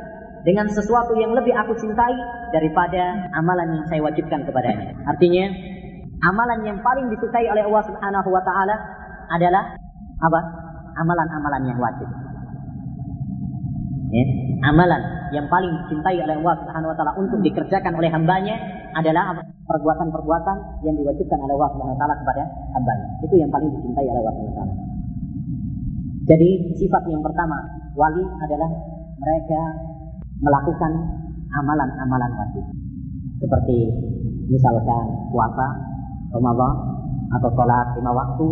dengan 0.47 0.71
sesuatu 0.71 1.19
yang 1.19 1.35
lebih 1.35 1.51
aku 1.51 1.75
cintai 1.75 2.15
daripada 2.55 3.27
amalan 3.35 3.83
yang 3.83 3.85
saya 3.91 4.03
wajibkan 4.07 4.47
kepadanya. 4.47 4.95
Artinya, 5.11 5.51
amalan 6.23 6.63
yang 6.63 6.79
paling 6.87 7.11
disukai 7.11 7.51
oleh 7.51 7.67
Allah 7.67 7.83
Subhanahu 7.91 8.29
wa 8.31 8.43
taala 8.47 8.77
adalah 9.35 9.75
apa? 10.23 10.41
Amalan-amalan 10.97 11.63
yang 11.67 11.79
wajib. 11.83 12.09
Ya, 14.07 14.25
amalan 14.71 15.03
yang 15.35 15.51
paling 15.51 15.75
dicintai 15.83 16.15
oleh 16.23 16.39
Allah 16.39 16.55
Subhanahu 16.63 16.91
wa 16.95 16.97
taala 16.97 17.13
untuk 17.19 17.43
dikerjakan 17.43 17.99
oleh 17.99 18.11
hambanya 18.15 18.55
adalah 18.95 19.35
apa? 19.35 19.56
Perbuatan-perbuatan 19.67 20.57
yang 20.87 20.95
diwajibkan 20.95 21.39
oleh 21.43 21.55
Allah 21.59 21.71
Subhanahu 21.75 21.95
wa 21.95 22.01
taala 22.01 22.15
kepada 22.23 22.43
hambanya. 22.75 23.07
Itu 23.27 23.35
yang 23.35 23.51
paling 23.51 23.71
dicintai 23.75 24.07
oleh 24.07 24.21
Allah 24.23 24.35
Subhanahu 24.39 24.55
wa 24.55 24.59
taala. 24.63 24.75
Jadi 26.27 26.51
sifat 26.75 27.03
yang 27.07 27.23
pertama 27.23 27.59
wali 27.95 28.23
adalah 28.43 28.71
mereka 29.19 29.63
melakukan 30.43 30.93
amalan-amalan 31.55 32.33
wajib. 32.35 32.65
Seperti 33.39 33.79
misalkan 34.51 35.31
puasa, 35.31 35.67
Ramadan, 36.35 36.75
atau 37.31 37.51
sholat 37.55 37.87
lima 37.99 38.13
waktu, 38.15 38.47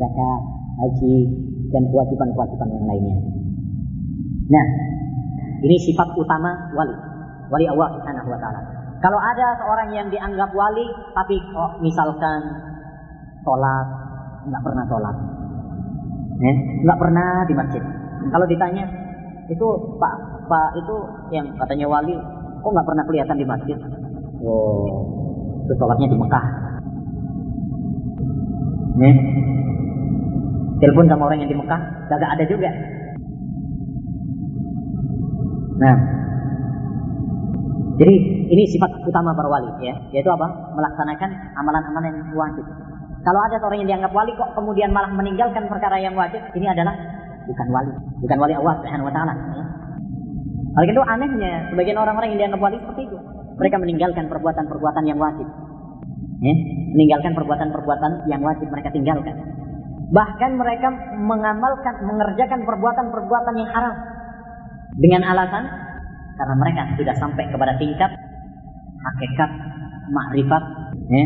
zakat, 0.00 0.40
haji, 0.80 1.16
dan 1.72 1.82
kewajiban-kewajiban 1.92 2.68
yang 2.72 2.86
lainnya. 2.88 3.18
Nah, 4.48 4.66
ini 5.64 5.76
sifat 5.80 6.12
utama 6.16 6.72
wali. 6.76 6.92
Wali 7.52 7.66
Allah 7.68 7.88
Subhanahu 7.96 8.28
wa 8.32 8.38
taala. 8.40 8.73
Kalau 9.04 9.20
ada 9.20 9.52
seorang 9.60 9.92
yang 9.92 10.08
dianggap 10.08 10.48
wali 10.56 10.88
tapi 11.12 11.36
oh, 11.52 11.76
misalkan 11.84 12.40
sholat 13.44 13.86
nggak 14.48 14.64
pernah 14.64 14.84
sholat, 14.88 15.16
eh, 16.40 16.56
nggak 16.88 16.96
pernah 16.96 17.44
di 17.44 17.52
masjid. 17.52 17.84
Kalau 18.32 18.48
ditanya 18.48 18.88
itu 19.52 19.66
Pak 20.00 20.14
Pak 20.48 20.68
itu 20.80 20.96
yang 21.36 21.52
katanya 21.60 21.84
wali, 21.84 22.16
kok 22.64 22.72
nggak 22.72 22.88
pernah 22.88 23.04
kelihatan 23.04 23.36
di 23.36 23.44
masjid? 23.44 23.76
Oh, 24.40 24.88
itu 25.68 25.72
sholatnya 25.76 26.08
di 26.08 26.16
Mekah. 26.16 26.44
Nih, 28.94 29.14
telepon 30.80 31.12
sama 31.12 31.28
orang 31.28 31.44
yang 31.44 31.50
di 31.52 31.58
Mekah, 31.60 31.80
gak 32.08 32.32
ada 32.40 32.44
juga. 32.48 32.70
Nah, 35.74 35.96
jadi 37.94 38.14
ini 38.50 38.62
sifat 38.74 38.90
utama 39.06 39.30
para 39.38 39.46
wali 39.46 39.70
ya, 39.86 39.94
yaitu 40.10 40.26
apa? 40.26 40.50
Melaksanakan 40.74 41.30
amalan-amalan 41.62 42.10
yang 42.10 42.28
wajib. 42.34 42.66
Kalau 43.22 43.40
ada 43.40 43.56
seorang 43.62 43.86
yang 43.86 43.88
dianggap 43.96 44.12
wali 44.12 44.34
kok 44.34 44.50
kemudian 44.58 44.90
malah 44.90 45.14
meninggalkan 45.14 45.70
perkara 45.70 46.02
yang 46.02 46.18
wajib, 46.18 46.42
ini 46.58 46.66
adalah 46.66 46.92
bukan 47.46 47.66
wali, 47.70 47.92
bukan 48.18 48.38
wali 48.42 48.54
Allah 48.58 48.74
Subhanahu 48.82 49.06
wa 49.06 49.14
taala. 49.14 49.34
Ya. 49.38 49.64
Oleh 50.74 50.88
itu 50.90 51.02
anehnya 51.06 51.52
sebagian 51.70 51.96
orang-orang 52.02 52.34
yang 52.34 52.40
dianggap 52.44 52.60
wali 52.66 52.76
seperti 52.82 53.02
itu. 53.06 53.18
Mereka 53.54 53.76
meninggalkan 53.78 54.24
perbuatan-perbuatan 54.26 55.04
yang 55.06 55.18
wajib. 55.22 55.46
Ya, 56.42 56.54
meninggalkan 56.98 57.32
perbuatan-perbuatan 57.38 58.26
yang 58.26 58.42
wajib 58.42 58.66
mereka 58.74 58.90
tinggalkan. 58.90 59.38
Bahkan 60.10 60.50
mereka 60.58 60.90
mengamalkan, 61.14 61.94
mengerjakan 62.04 62.66
perbuatan-perbuatan 62.66 63.54
yang 63.54 63.70
haram 63.70 63.94
dengan 64.98 65.22
alasan 65.30 65.83
karena 66.34 66.54
mereka 66.58 66.82
sudah 66.98 67.14
sampai 67.18 67.44
kepada 67.50 67.74
tingkat 67.78 68.10
hakikat 69.04 69.50
makrifat 70.10 70.62
ya. 71.08 71.24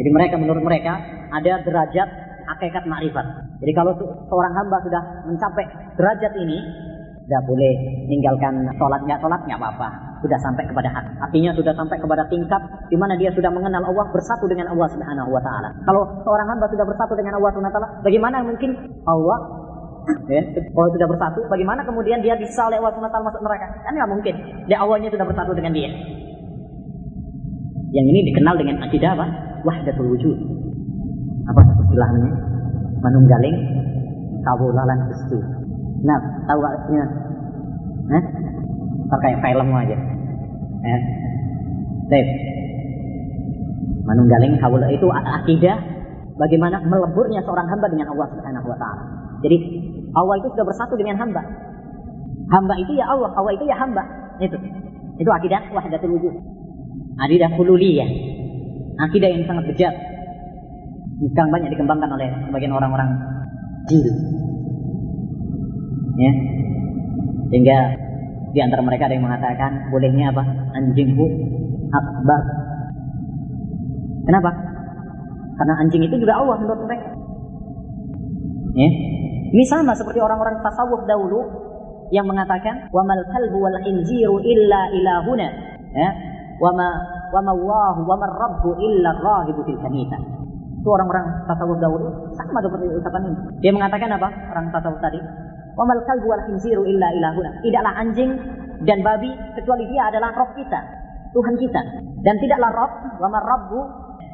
jadi 0.00 0.10
mereka 0.10 0.34
menurut 0.40 0.62
mereka 0.64 0.98
ada 1.30 1.62
derajat 1.62 2.08
hakikat 2.56 2.84
makrifat. 2.86 3.26
Jadi 3.62 3.72
kalau 3.76 3.94
seorang 4.26 4.52
hamba 4.56 4.82
sudah 4.82 5.02
mencapai 5.28 5.64
derajat 5.94 6.32
ini 6.42 6.58
tidak 7.30 7.46
boleh 7.46 7.72
meninggalkan 8.10 8.54
sholat 8.74 9.00
nggak 9.06 9.20
sholat 9.22 9.40
nggak 9.46 9.60
apa-apa. 9.60 9.88
Sudah 10.20 10.36
sampai 10.42 10.66
kepada 10.68 10.90
hak. 10.92 11.06
Artinya 11.30 11.54
sudah 11.56 11.72
sampai 11.72 11.96
kepada 11.96 12.26
tingkat 12.28 12.60
di 12.90 12.96
mana 12.98 13.16
dia 13.16 13.32
sudah 13.32 13.48
mengenal 13.48 13.86
Allah 13.86 14.04
bersatu 14.12 14.44
dengan 14.50 14.68
Allah 14.74 14.88
Subhanahu 14.92 15.30
Wa 15.32 15.42
Taala. 15.46 15.70
Kalau 15.86 16.02
seorang 16.26 16.48
hamba 16.50 16.66
sudah 16.68 16.84
bersatu 16.84 17.14
dengan 17.16 17.38
Allah 17.40 17.50
Subhanahu 17.54 17.72
Wa 17.72 17.76
Taala 17.78 17.90
bagaimana 18.04 18.36
mungkin 18.44 18.70
Allah 19.06 19.38
Ya, 20.30 20.40
kalau 20.72 20.88
sudah 20.94 21.08
bersatu, 21.10 21.40
bagaimana 21.50 21.82
kemudian 21.84 22.22
dia 22.22 22.38
bisa 22.38 22.66
Allah 22.66 22.92
SWT 22.94 23.10
masuk 23.10 23.42
neraka? 23.42 23.66
Kan 23.82 23.92
nggak 23.94 24.10
mungkin. 24.10 24.34
Dia 24.70 24.78
awalnya 24.80 25.10
sudah 25.10 25.26
bersatu 25.26 25.52
dengan 25.52 25.72
dia. 25.74 25.90
Yang 27.90 28.06
ini 28.14 28.20
dikenal 28.30 28.54
dengan 28.56 28.76
akidah 28.86 29.10
apa? 29.18 29.26
Wahdatul 29.66 30.14
wujud. 30.14 30.36
Apa 31.50 31.60
istilahnya? 31.82 32.30
Manunggaling 33.02 33.56
kawulalan 34.46 34.98
Gusti. 35.10 35.38
Nah, 36.06 36.20
tahu 36.46 36.60
artinya? 36.62 37.04
Nah, 38.08 38.22
pakai 39.10 39.32
film 39.42 39.68
aja. 39.74 39.98
Eh, 40.80 41.00
Baik. 42.10 42.28
Manunggaling 44.02 44.58
kawula 44.58 44.90
itu 44.90 45.06
akidah 45.14 45.78
bagaimana 46.34 46.82
meleburnya 46.82 47.38
seorang 47.46 47.70
hamba 47.70 47.86
dengan 47.86 48.10
Allah 48.10 48.26
Subhanahu 48.34 48.66
wa 48.66 48.78
taala. 48.80 49.02
Jadi 49.40 49.56
Allah 50.12 50.34
itu 50.42 50.48
sudah 50.52 50.66
bersatu 50.66 50.94
dengan 50.98 51.16
hamba. 51.20 51.42
Hamba 52.50 52.74
itu 52.82 52.92
ya 52.98 53.06
Allah, 53.06 53.30
Allah 53.34 53.52
itu 53.54 53.64
ya 53.64 53.76
hamba. 53.78 54.02
Itu. 54.42 54.58
Itu 55.20 55.30
akidah 55.30 55.70
wahdatul 55.70 56.16
wujud. 56.18 56.34
Akidah 57.20 57.50
hululiyah. 57.54 58.10
Akidah 59.00 59.28
yang 59.30 59.44
sangat 59.46 59.64
bejat. 59.70 59.94
Sekarang 61.20 61.52
banyak 61.52 61.70
dikembangkan 61.76 62.10
oleh 62.16 62.28
sebagian 62.48 62.72
orang-orang 62.72 63.10
jil. 63.88 64.08
Ya. 66.16 66.32
Sehingga 67.52 67.78
di 68.50 68.60
antara 68.60 68.82
mereka 68.82 69.06
ada 69.06 69.14
yang 69.14 69.28
mengatakan 69.28 69.92
bolehnya 69.92 70.32
apa? 70.32 70.42
Anjingku 70.74 71.26
akbar. 71.92 72.42
Kenapa? 74.24 74.50
Karena 75.60 75.74
anjing 75.76 76.02
itu 76.08 76.16
juga 76.16 76.40
Allah 76.40 76.56
menurut 76.56 76.82
mereka. 76.88 77.08
Ya. 78.74 78.90
Ini 79.50 79.64
sama 79.66 79.92
seperti 79.98 80.22
orang-orang 80.22 80.62
tasawuf 80.62 81.02
dahulu 81.10 81.42
yang 82.14 82.26
mengatakan 82.26 82.90
wa 82.94 83.02
mal 83.02 83.22
kalbu 83.26 83.58
wal 83.58 83.78
khinziru 83.82 84.38
illa 84.42 84.80
ilahuna. 84.94 85.48
Ya. 85.90 86.10
Wa 86.62 86.70
ma 86.70 86.88
wa 87.34 87.40
ma 87.42 87.50
Allah 87.54 87.94
wa 87.98 88.14
ma 88.14 88.26
rabbu 88.30 88.78
illa 88.78 89.10
rahibu 89.18 89.66
fil 89.66 89.80
kanita 89.82 90.18
itu 90.80 90.88
orang-orang 90.88 91.44
tasawuf 91.44 91.76
dahulu 91.76 92.08
sama 92.38 92.62
seperti 92.62 92.88
ucapan 92.88 93.22
ini. 93.26 93.36
Dia 93.60 93.72
mengatakan 93.74 94.08
apa? 94.14 94.28
Orang 94.54 94.70
tasawuf 94.70 95.02
tadi 95.02 95.18
wa 95.74 95.84
mal 95.86 96.00
kalbu 96.06 96.26
wal 96.30 96.42
khinziru 96.46 96.86
illa 96.86 97.10
ilahuna. 97.10 97.50
Tidaklah 97.60 97.92
anjing 97.98 98.30
dan 98.86 99.02
babi 99.02 99.30
kecuali 99.58 99.84
dia 99.90 100.08
adalah 100.14 100.30
roh 100.32 100.50
kita 100.54 100.80
Tuhan 101.34 101.54
kita. 101.58 101.82
Dan 102.22 102.34
tidaklah 102.38 102.70
roh 102.70 102.90
wa 103.18 103.28
ma 103.28 103.38
rabbu 103.42 103.80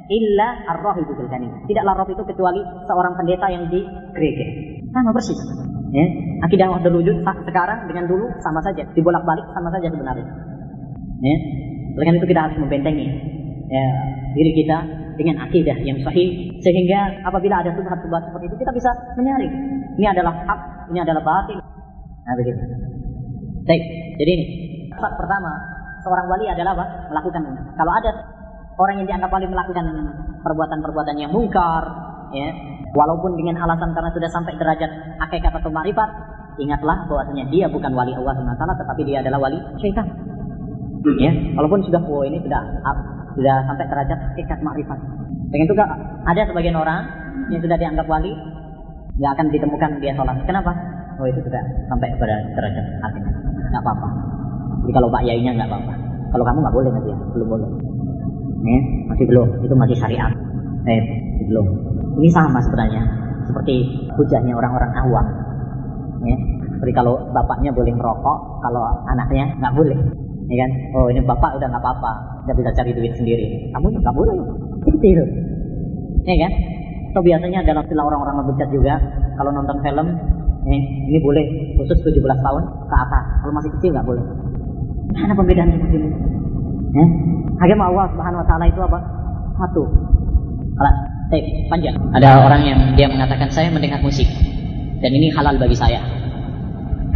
illa 0.07 0.63
ar-rahibu 0.71 1.19
fil 1.19 1.31
kanita 1.31 1.67
tidaklah 1.67 1.99
roh 1.99 2.09
itu 2.11 2.23
kecuali 2.23 2.63
seorang 2.87 3.19
pendeta 3.19 3.47
yang 3.51 3.67
di 3.67 3.83
gereja 4.15 4.47
sama 5.03 5.13
persis. 5.17 5.41
Ya, 5.95 6.07
akidah 6.45 6.67
wahdatul 6.69 7.01
wujud 7.01 7.17
sekarang 7.25 7.89
dengan 7.89 8.05
dulu 8.11 8.27
sama 8.43 8.61
saja, 8.61 8.85
dibolak-balik 8.93 9.47
sama 9.55 9.71
saja 9.73 9.89
sebenarnya. 9.89 10.27
Ya, 11.25 11.37
karena 11.97 12.21
itu 12.21 12.29
kita 12.29 12.41
harus 12.45 12.57
membentengi 12.61 13.07
ya, 13.73 13.87
diri 14.37 14.53
kita 14.53 14.79
dengan 15.17 15.49
akidah 15.49 15.79
yang 15.81 15.97
sahih 16.05 16.53
sehingga 16.61 17.25
apabila 17.25 17.65
ada 17.65 17.73
subhat-subhat 17.73 18.23
seperti 18.29 18.45
itu 18.53 18.57
kita 18.61 18.73
bisa 18.77 18.91
menyaring 19.17 19.53
ini 19.97 20.07
adalah 20.07 20.33
hak, 20.45 20.61
ini 20.93 21.01
adalah 21.01 21.25
batil. 21.25 21.57
Nah 22.27 22.35
begitu. 22.37 22.61
Baik, 23.65 23.83
jadi 24.21 24.31
ini 24.37 24.45
sifat 24.93 25.13
pertama 25.17 25.51
seorang 26.05 26.27
wali 26.29 26.47
adalah 26.53 26.77
apa? 26.77 26.85
Melakukan 27.11 27.43
kalau 27.75 27.93
ada 27.97 28.11
orang 28.77 28.95
yang 29.01 29.07
dianggap 29.09 29.31
wali 29.33 29.49
melakukan 29.49 29.87
perbuatan-perbuatan 30.45 31.17
yang 31.17 31.33
mungkar, 31.33 31.85
ya, 32.37 32.51
Walaupun 32.97 33.37
dengan 33.37 33.61
alasan 33.61 33.93
karena 33.93 34.09
sudah 34.09 34.31
sampai 34.33 34.57
derajat 34.57 34.89
hakikat 35.21 35.53
atau 35.53 35.69
marifat, 35.69 36.09
ingatlah 36.57 37.05
bahwasanya 37.05 37.45
dia 37.53 37.69
bukan 37.69 37.93
wali 37.93 38.17
Allah 38.17 38.33
SWT 38.41 38.65
tetapi 38.65 39.03
dia 39.05 39.21
adalah 39.21 39.37
wali 39.37 39.61
syaitan. 39.77 40.09
Ya, 41.21 41.31
walaupun 41.55 41.85
sudah 41.85 42.01
oh 42.09 42.25
ini 42.25 42.41
sudah 42.41 42.61
sudah 43.37 43.57
sampai 43.69 43.85
derajat 43.85 44.19
hakikat 44.33 44.59
makrifat. 44.65 44.99
Dengan 45.53 45.67
juga 45.69 45.85
ada 46.25 46.43
sebagian 46.49 46.75
orang 46.75 47.05
yang 47.53 47.61
sudah 47.61 47.77
dianggap 47.77 48.09
wali 48.09 48.33
nggak 49.21 49.33
akan 49.37 49.47
ditemukan 49.53 49.91
dia 50.01 50.17
sholat. 50.17 50.41
Kenapa? 50.49 50.73
Oh 51.21 51.29
itu 51.29 51.45
sudah 51.45 51.63
sampai 51.93 52.09
kepada 52.17 52.49
derajat 52.57 52.87
hakikat. 53.05 53.35
Nggak 53.77 53.83
apa-apa. 53.85 54.09
Jadi 54.89 54.93
kalau 54.97 55.09
Pak 55.13 55.23
Yainya 55.29 55.53
nggak 55.53 55.69
apa-apa. 55.69 55.93
Kalau 56.33 56.45
kamu 56.49 56.59
nggak 56.65 56.75
boleh 56.81 56.91
nanti 56.97 57.09
ya, 57.13 57.19
belum 57.37 57.49
boleh. 57.53 57.69
Ya, 58.67 58.81
masih 59.13 59.27
belum. 59.29 59.49
Itu 59.63 59.75
masih 59.77 59.97
syariat. 60.01 60.33
Eh, 60.87 61.03
belum. 61.51 61.67
Ini 62.23 62.29
sama 62.31 62.63
sebenarnya 62.63 63.03
seperti 63.47 64.07
hujahnya 64.15 64.55
orang-orang 64.55 64.93
awam. 65.07 65.27
Ya, 66.27 66.37
seperti 66.75 66.93
kalau 66.95 67.19
bapaknya 67.31 67.71
boleh 67.75 67.93
merokok, 67.95 68.63
kalau 68.63 68.83
anaknya 69.11 69.51
nggak 69.59 69.75
boleh. 69.75 69.99
Ya 70.47 70.57
kan? 70.63 70.71
Oh 70.95 71.11
ini 71.11 71.21
bapak 71.27 71.59
udah 71.59 71.67
nggak 71.67 71.83
apa-apa, 71.83 72.13
udah 72.47 72.55
bisa 72.55 72.71
cari 72.75 72.95
duit 72.95 73.13
sendiri. 73.19 73.71
Kamu 73.75 73.99
nggak 73.99 74.15
boleh. 74.15 74.39
Seperti 74.87 75.07
itu. 75.11 75.25
Ya 76.27 76.37
kan? 76.47 76.53
Atau 77.11 77.23
biasanya 77.25 77.65
dalam 77.67 77.83
istilah 77.83 78.05
orang-orang 78.07 78.35
ngebecat 78.45 78.69
juga, 78.71 78.95
kalau 79.41 79.51
nonton 79.51 79.81
film, 79.83 80.07
eh, 80.69 80.83
ini 81.11 81.19
boleh 81.19 81.45
khusus 81.81 81.99
17 81.99 82.39
tahun 82.45 82.63
ke 82.87 82.95
atas. 82.95 83.25
Kalau 83.43 83.53
masih 83.57 83.71
kecil 83.79 83.91
nggak 83.97 84.07
boleh. 84.07 84.25
Mana 85.17 85.35
pembedaan 85.35 85.71
seperti 85.73 85.97
ini? 85.97 86.09
Eh? 86.97 87.09
Agama 87.57 87.89
Allah 87.89 88.05
Subhanahu 88.13 88.43
Wa 88.45 88.47
Taala 88.47 88.65
itu 88.69 88.81
apa? 88.85 88.99
Satu. 89.57 89.83
Kalau 90.77 90.93
eh, 91.33 91.67
panjang. 91.73 91.97
Ada 92.13 92.45
orang 92.45 92.63
yang 92.69 92.81
dia 92.95 93.09
mengatakan 93.09 93.49
saya 93.49 93.73
mendengar 93.73 94.05
musik 94.05 94.29
dan 95.01 95.11
ini 95.13 95.33
halal 95.33 95.57
bagi 95.57 95.77
saya. 95.77 96.05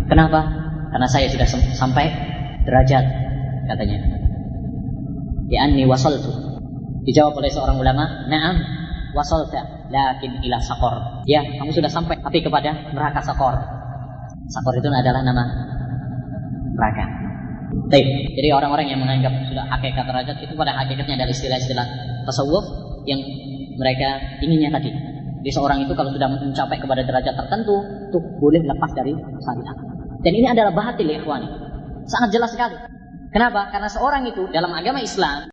Kenapa? 0.09 0.41
Karena 0.91 1.07
saya 1.07 1.29
sudah 1.31 1.47
sampai 1.77 2.11
derajat 2.65 3.05
katanya. 3.69 3.99
Ya 5.53 5.69
anni 5.69 5.85
wasaltu. 5.87 6.31
Dijawab 7.05 7.37
oleh 7.41 7.51
seorang 7.51 7.81
ulama, 7.81 8.29
"Na'am, 8.29 8.57
wasalta, 9.17 9.89
lakin 9.89 10.43
ila 10.47 10.59
sakor." 10.61 11.25
Ya, 11.25 11.43
kamu 11.43 11.73
sudah 11.73 11.91
sampai 11.91 12.21
tapi 12.21 12.45
kepada 12.45 12.93
neraka 12.93 13.23
sakor. 13.25 13.57
Sakor 14.51 14.75
itu 14.79 14.89
adalah 14.91 15.23
nama 15.23 15.45
neraka. 16.75 17.05
Baik, 17.91 18.35
jadi 18.35 18.51
orang-orang 18.55 18.91
yang 18.91 18.99
menganggap 18.99 19.31
sudah 19.47 19.63
hakikat 19.71 20.03
derajat 20.07 20.37
itu 20.43 20.55
pada 20.59 20.75
hakikatnya 20.75 21.23
adalah 21.23 21.31
istilah-istilah 21.31 21.87
tasawuf 22.27 22.67
yang 23.07 23.23
mereka 23.81 24.21
inginnya 24.45 24.77
tadi. 24.77 24.93
Jadi 25.41 25.51
seorang 25.57 25.81
itu 25.81 25.97
kalau 25.97 26.13
sudah 26.13 26.29
mencapai 26.29 26.77
kepada 26.77 27.01
derajat 27.01 27.33
tertentu, 27.33 27.81
tuh 28.13 28.21
boleh 28.37 28.61
lepas 28.61 28.93
dari 28.93 29.17
syariat. 29.17 29.77
Dan 30.21 30.33
ini 30.37 30.47
adalah 30.53 30.77
bahatil 30.77 31.09
ya. 31.09 31.25
Sangat 32.05 32.29
jelas 32.29 32.53
sekali. 32.53 32.77
Kenapa? 33.33 33.73
Karena 33.73 33.89
seorang 33.89 34.29
itu 34.29 34.53
dalam 34.53 34.69
agama 34.77 35.01
Islam 35.01 35.49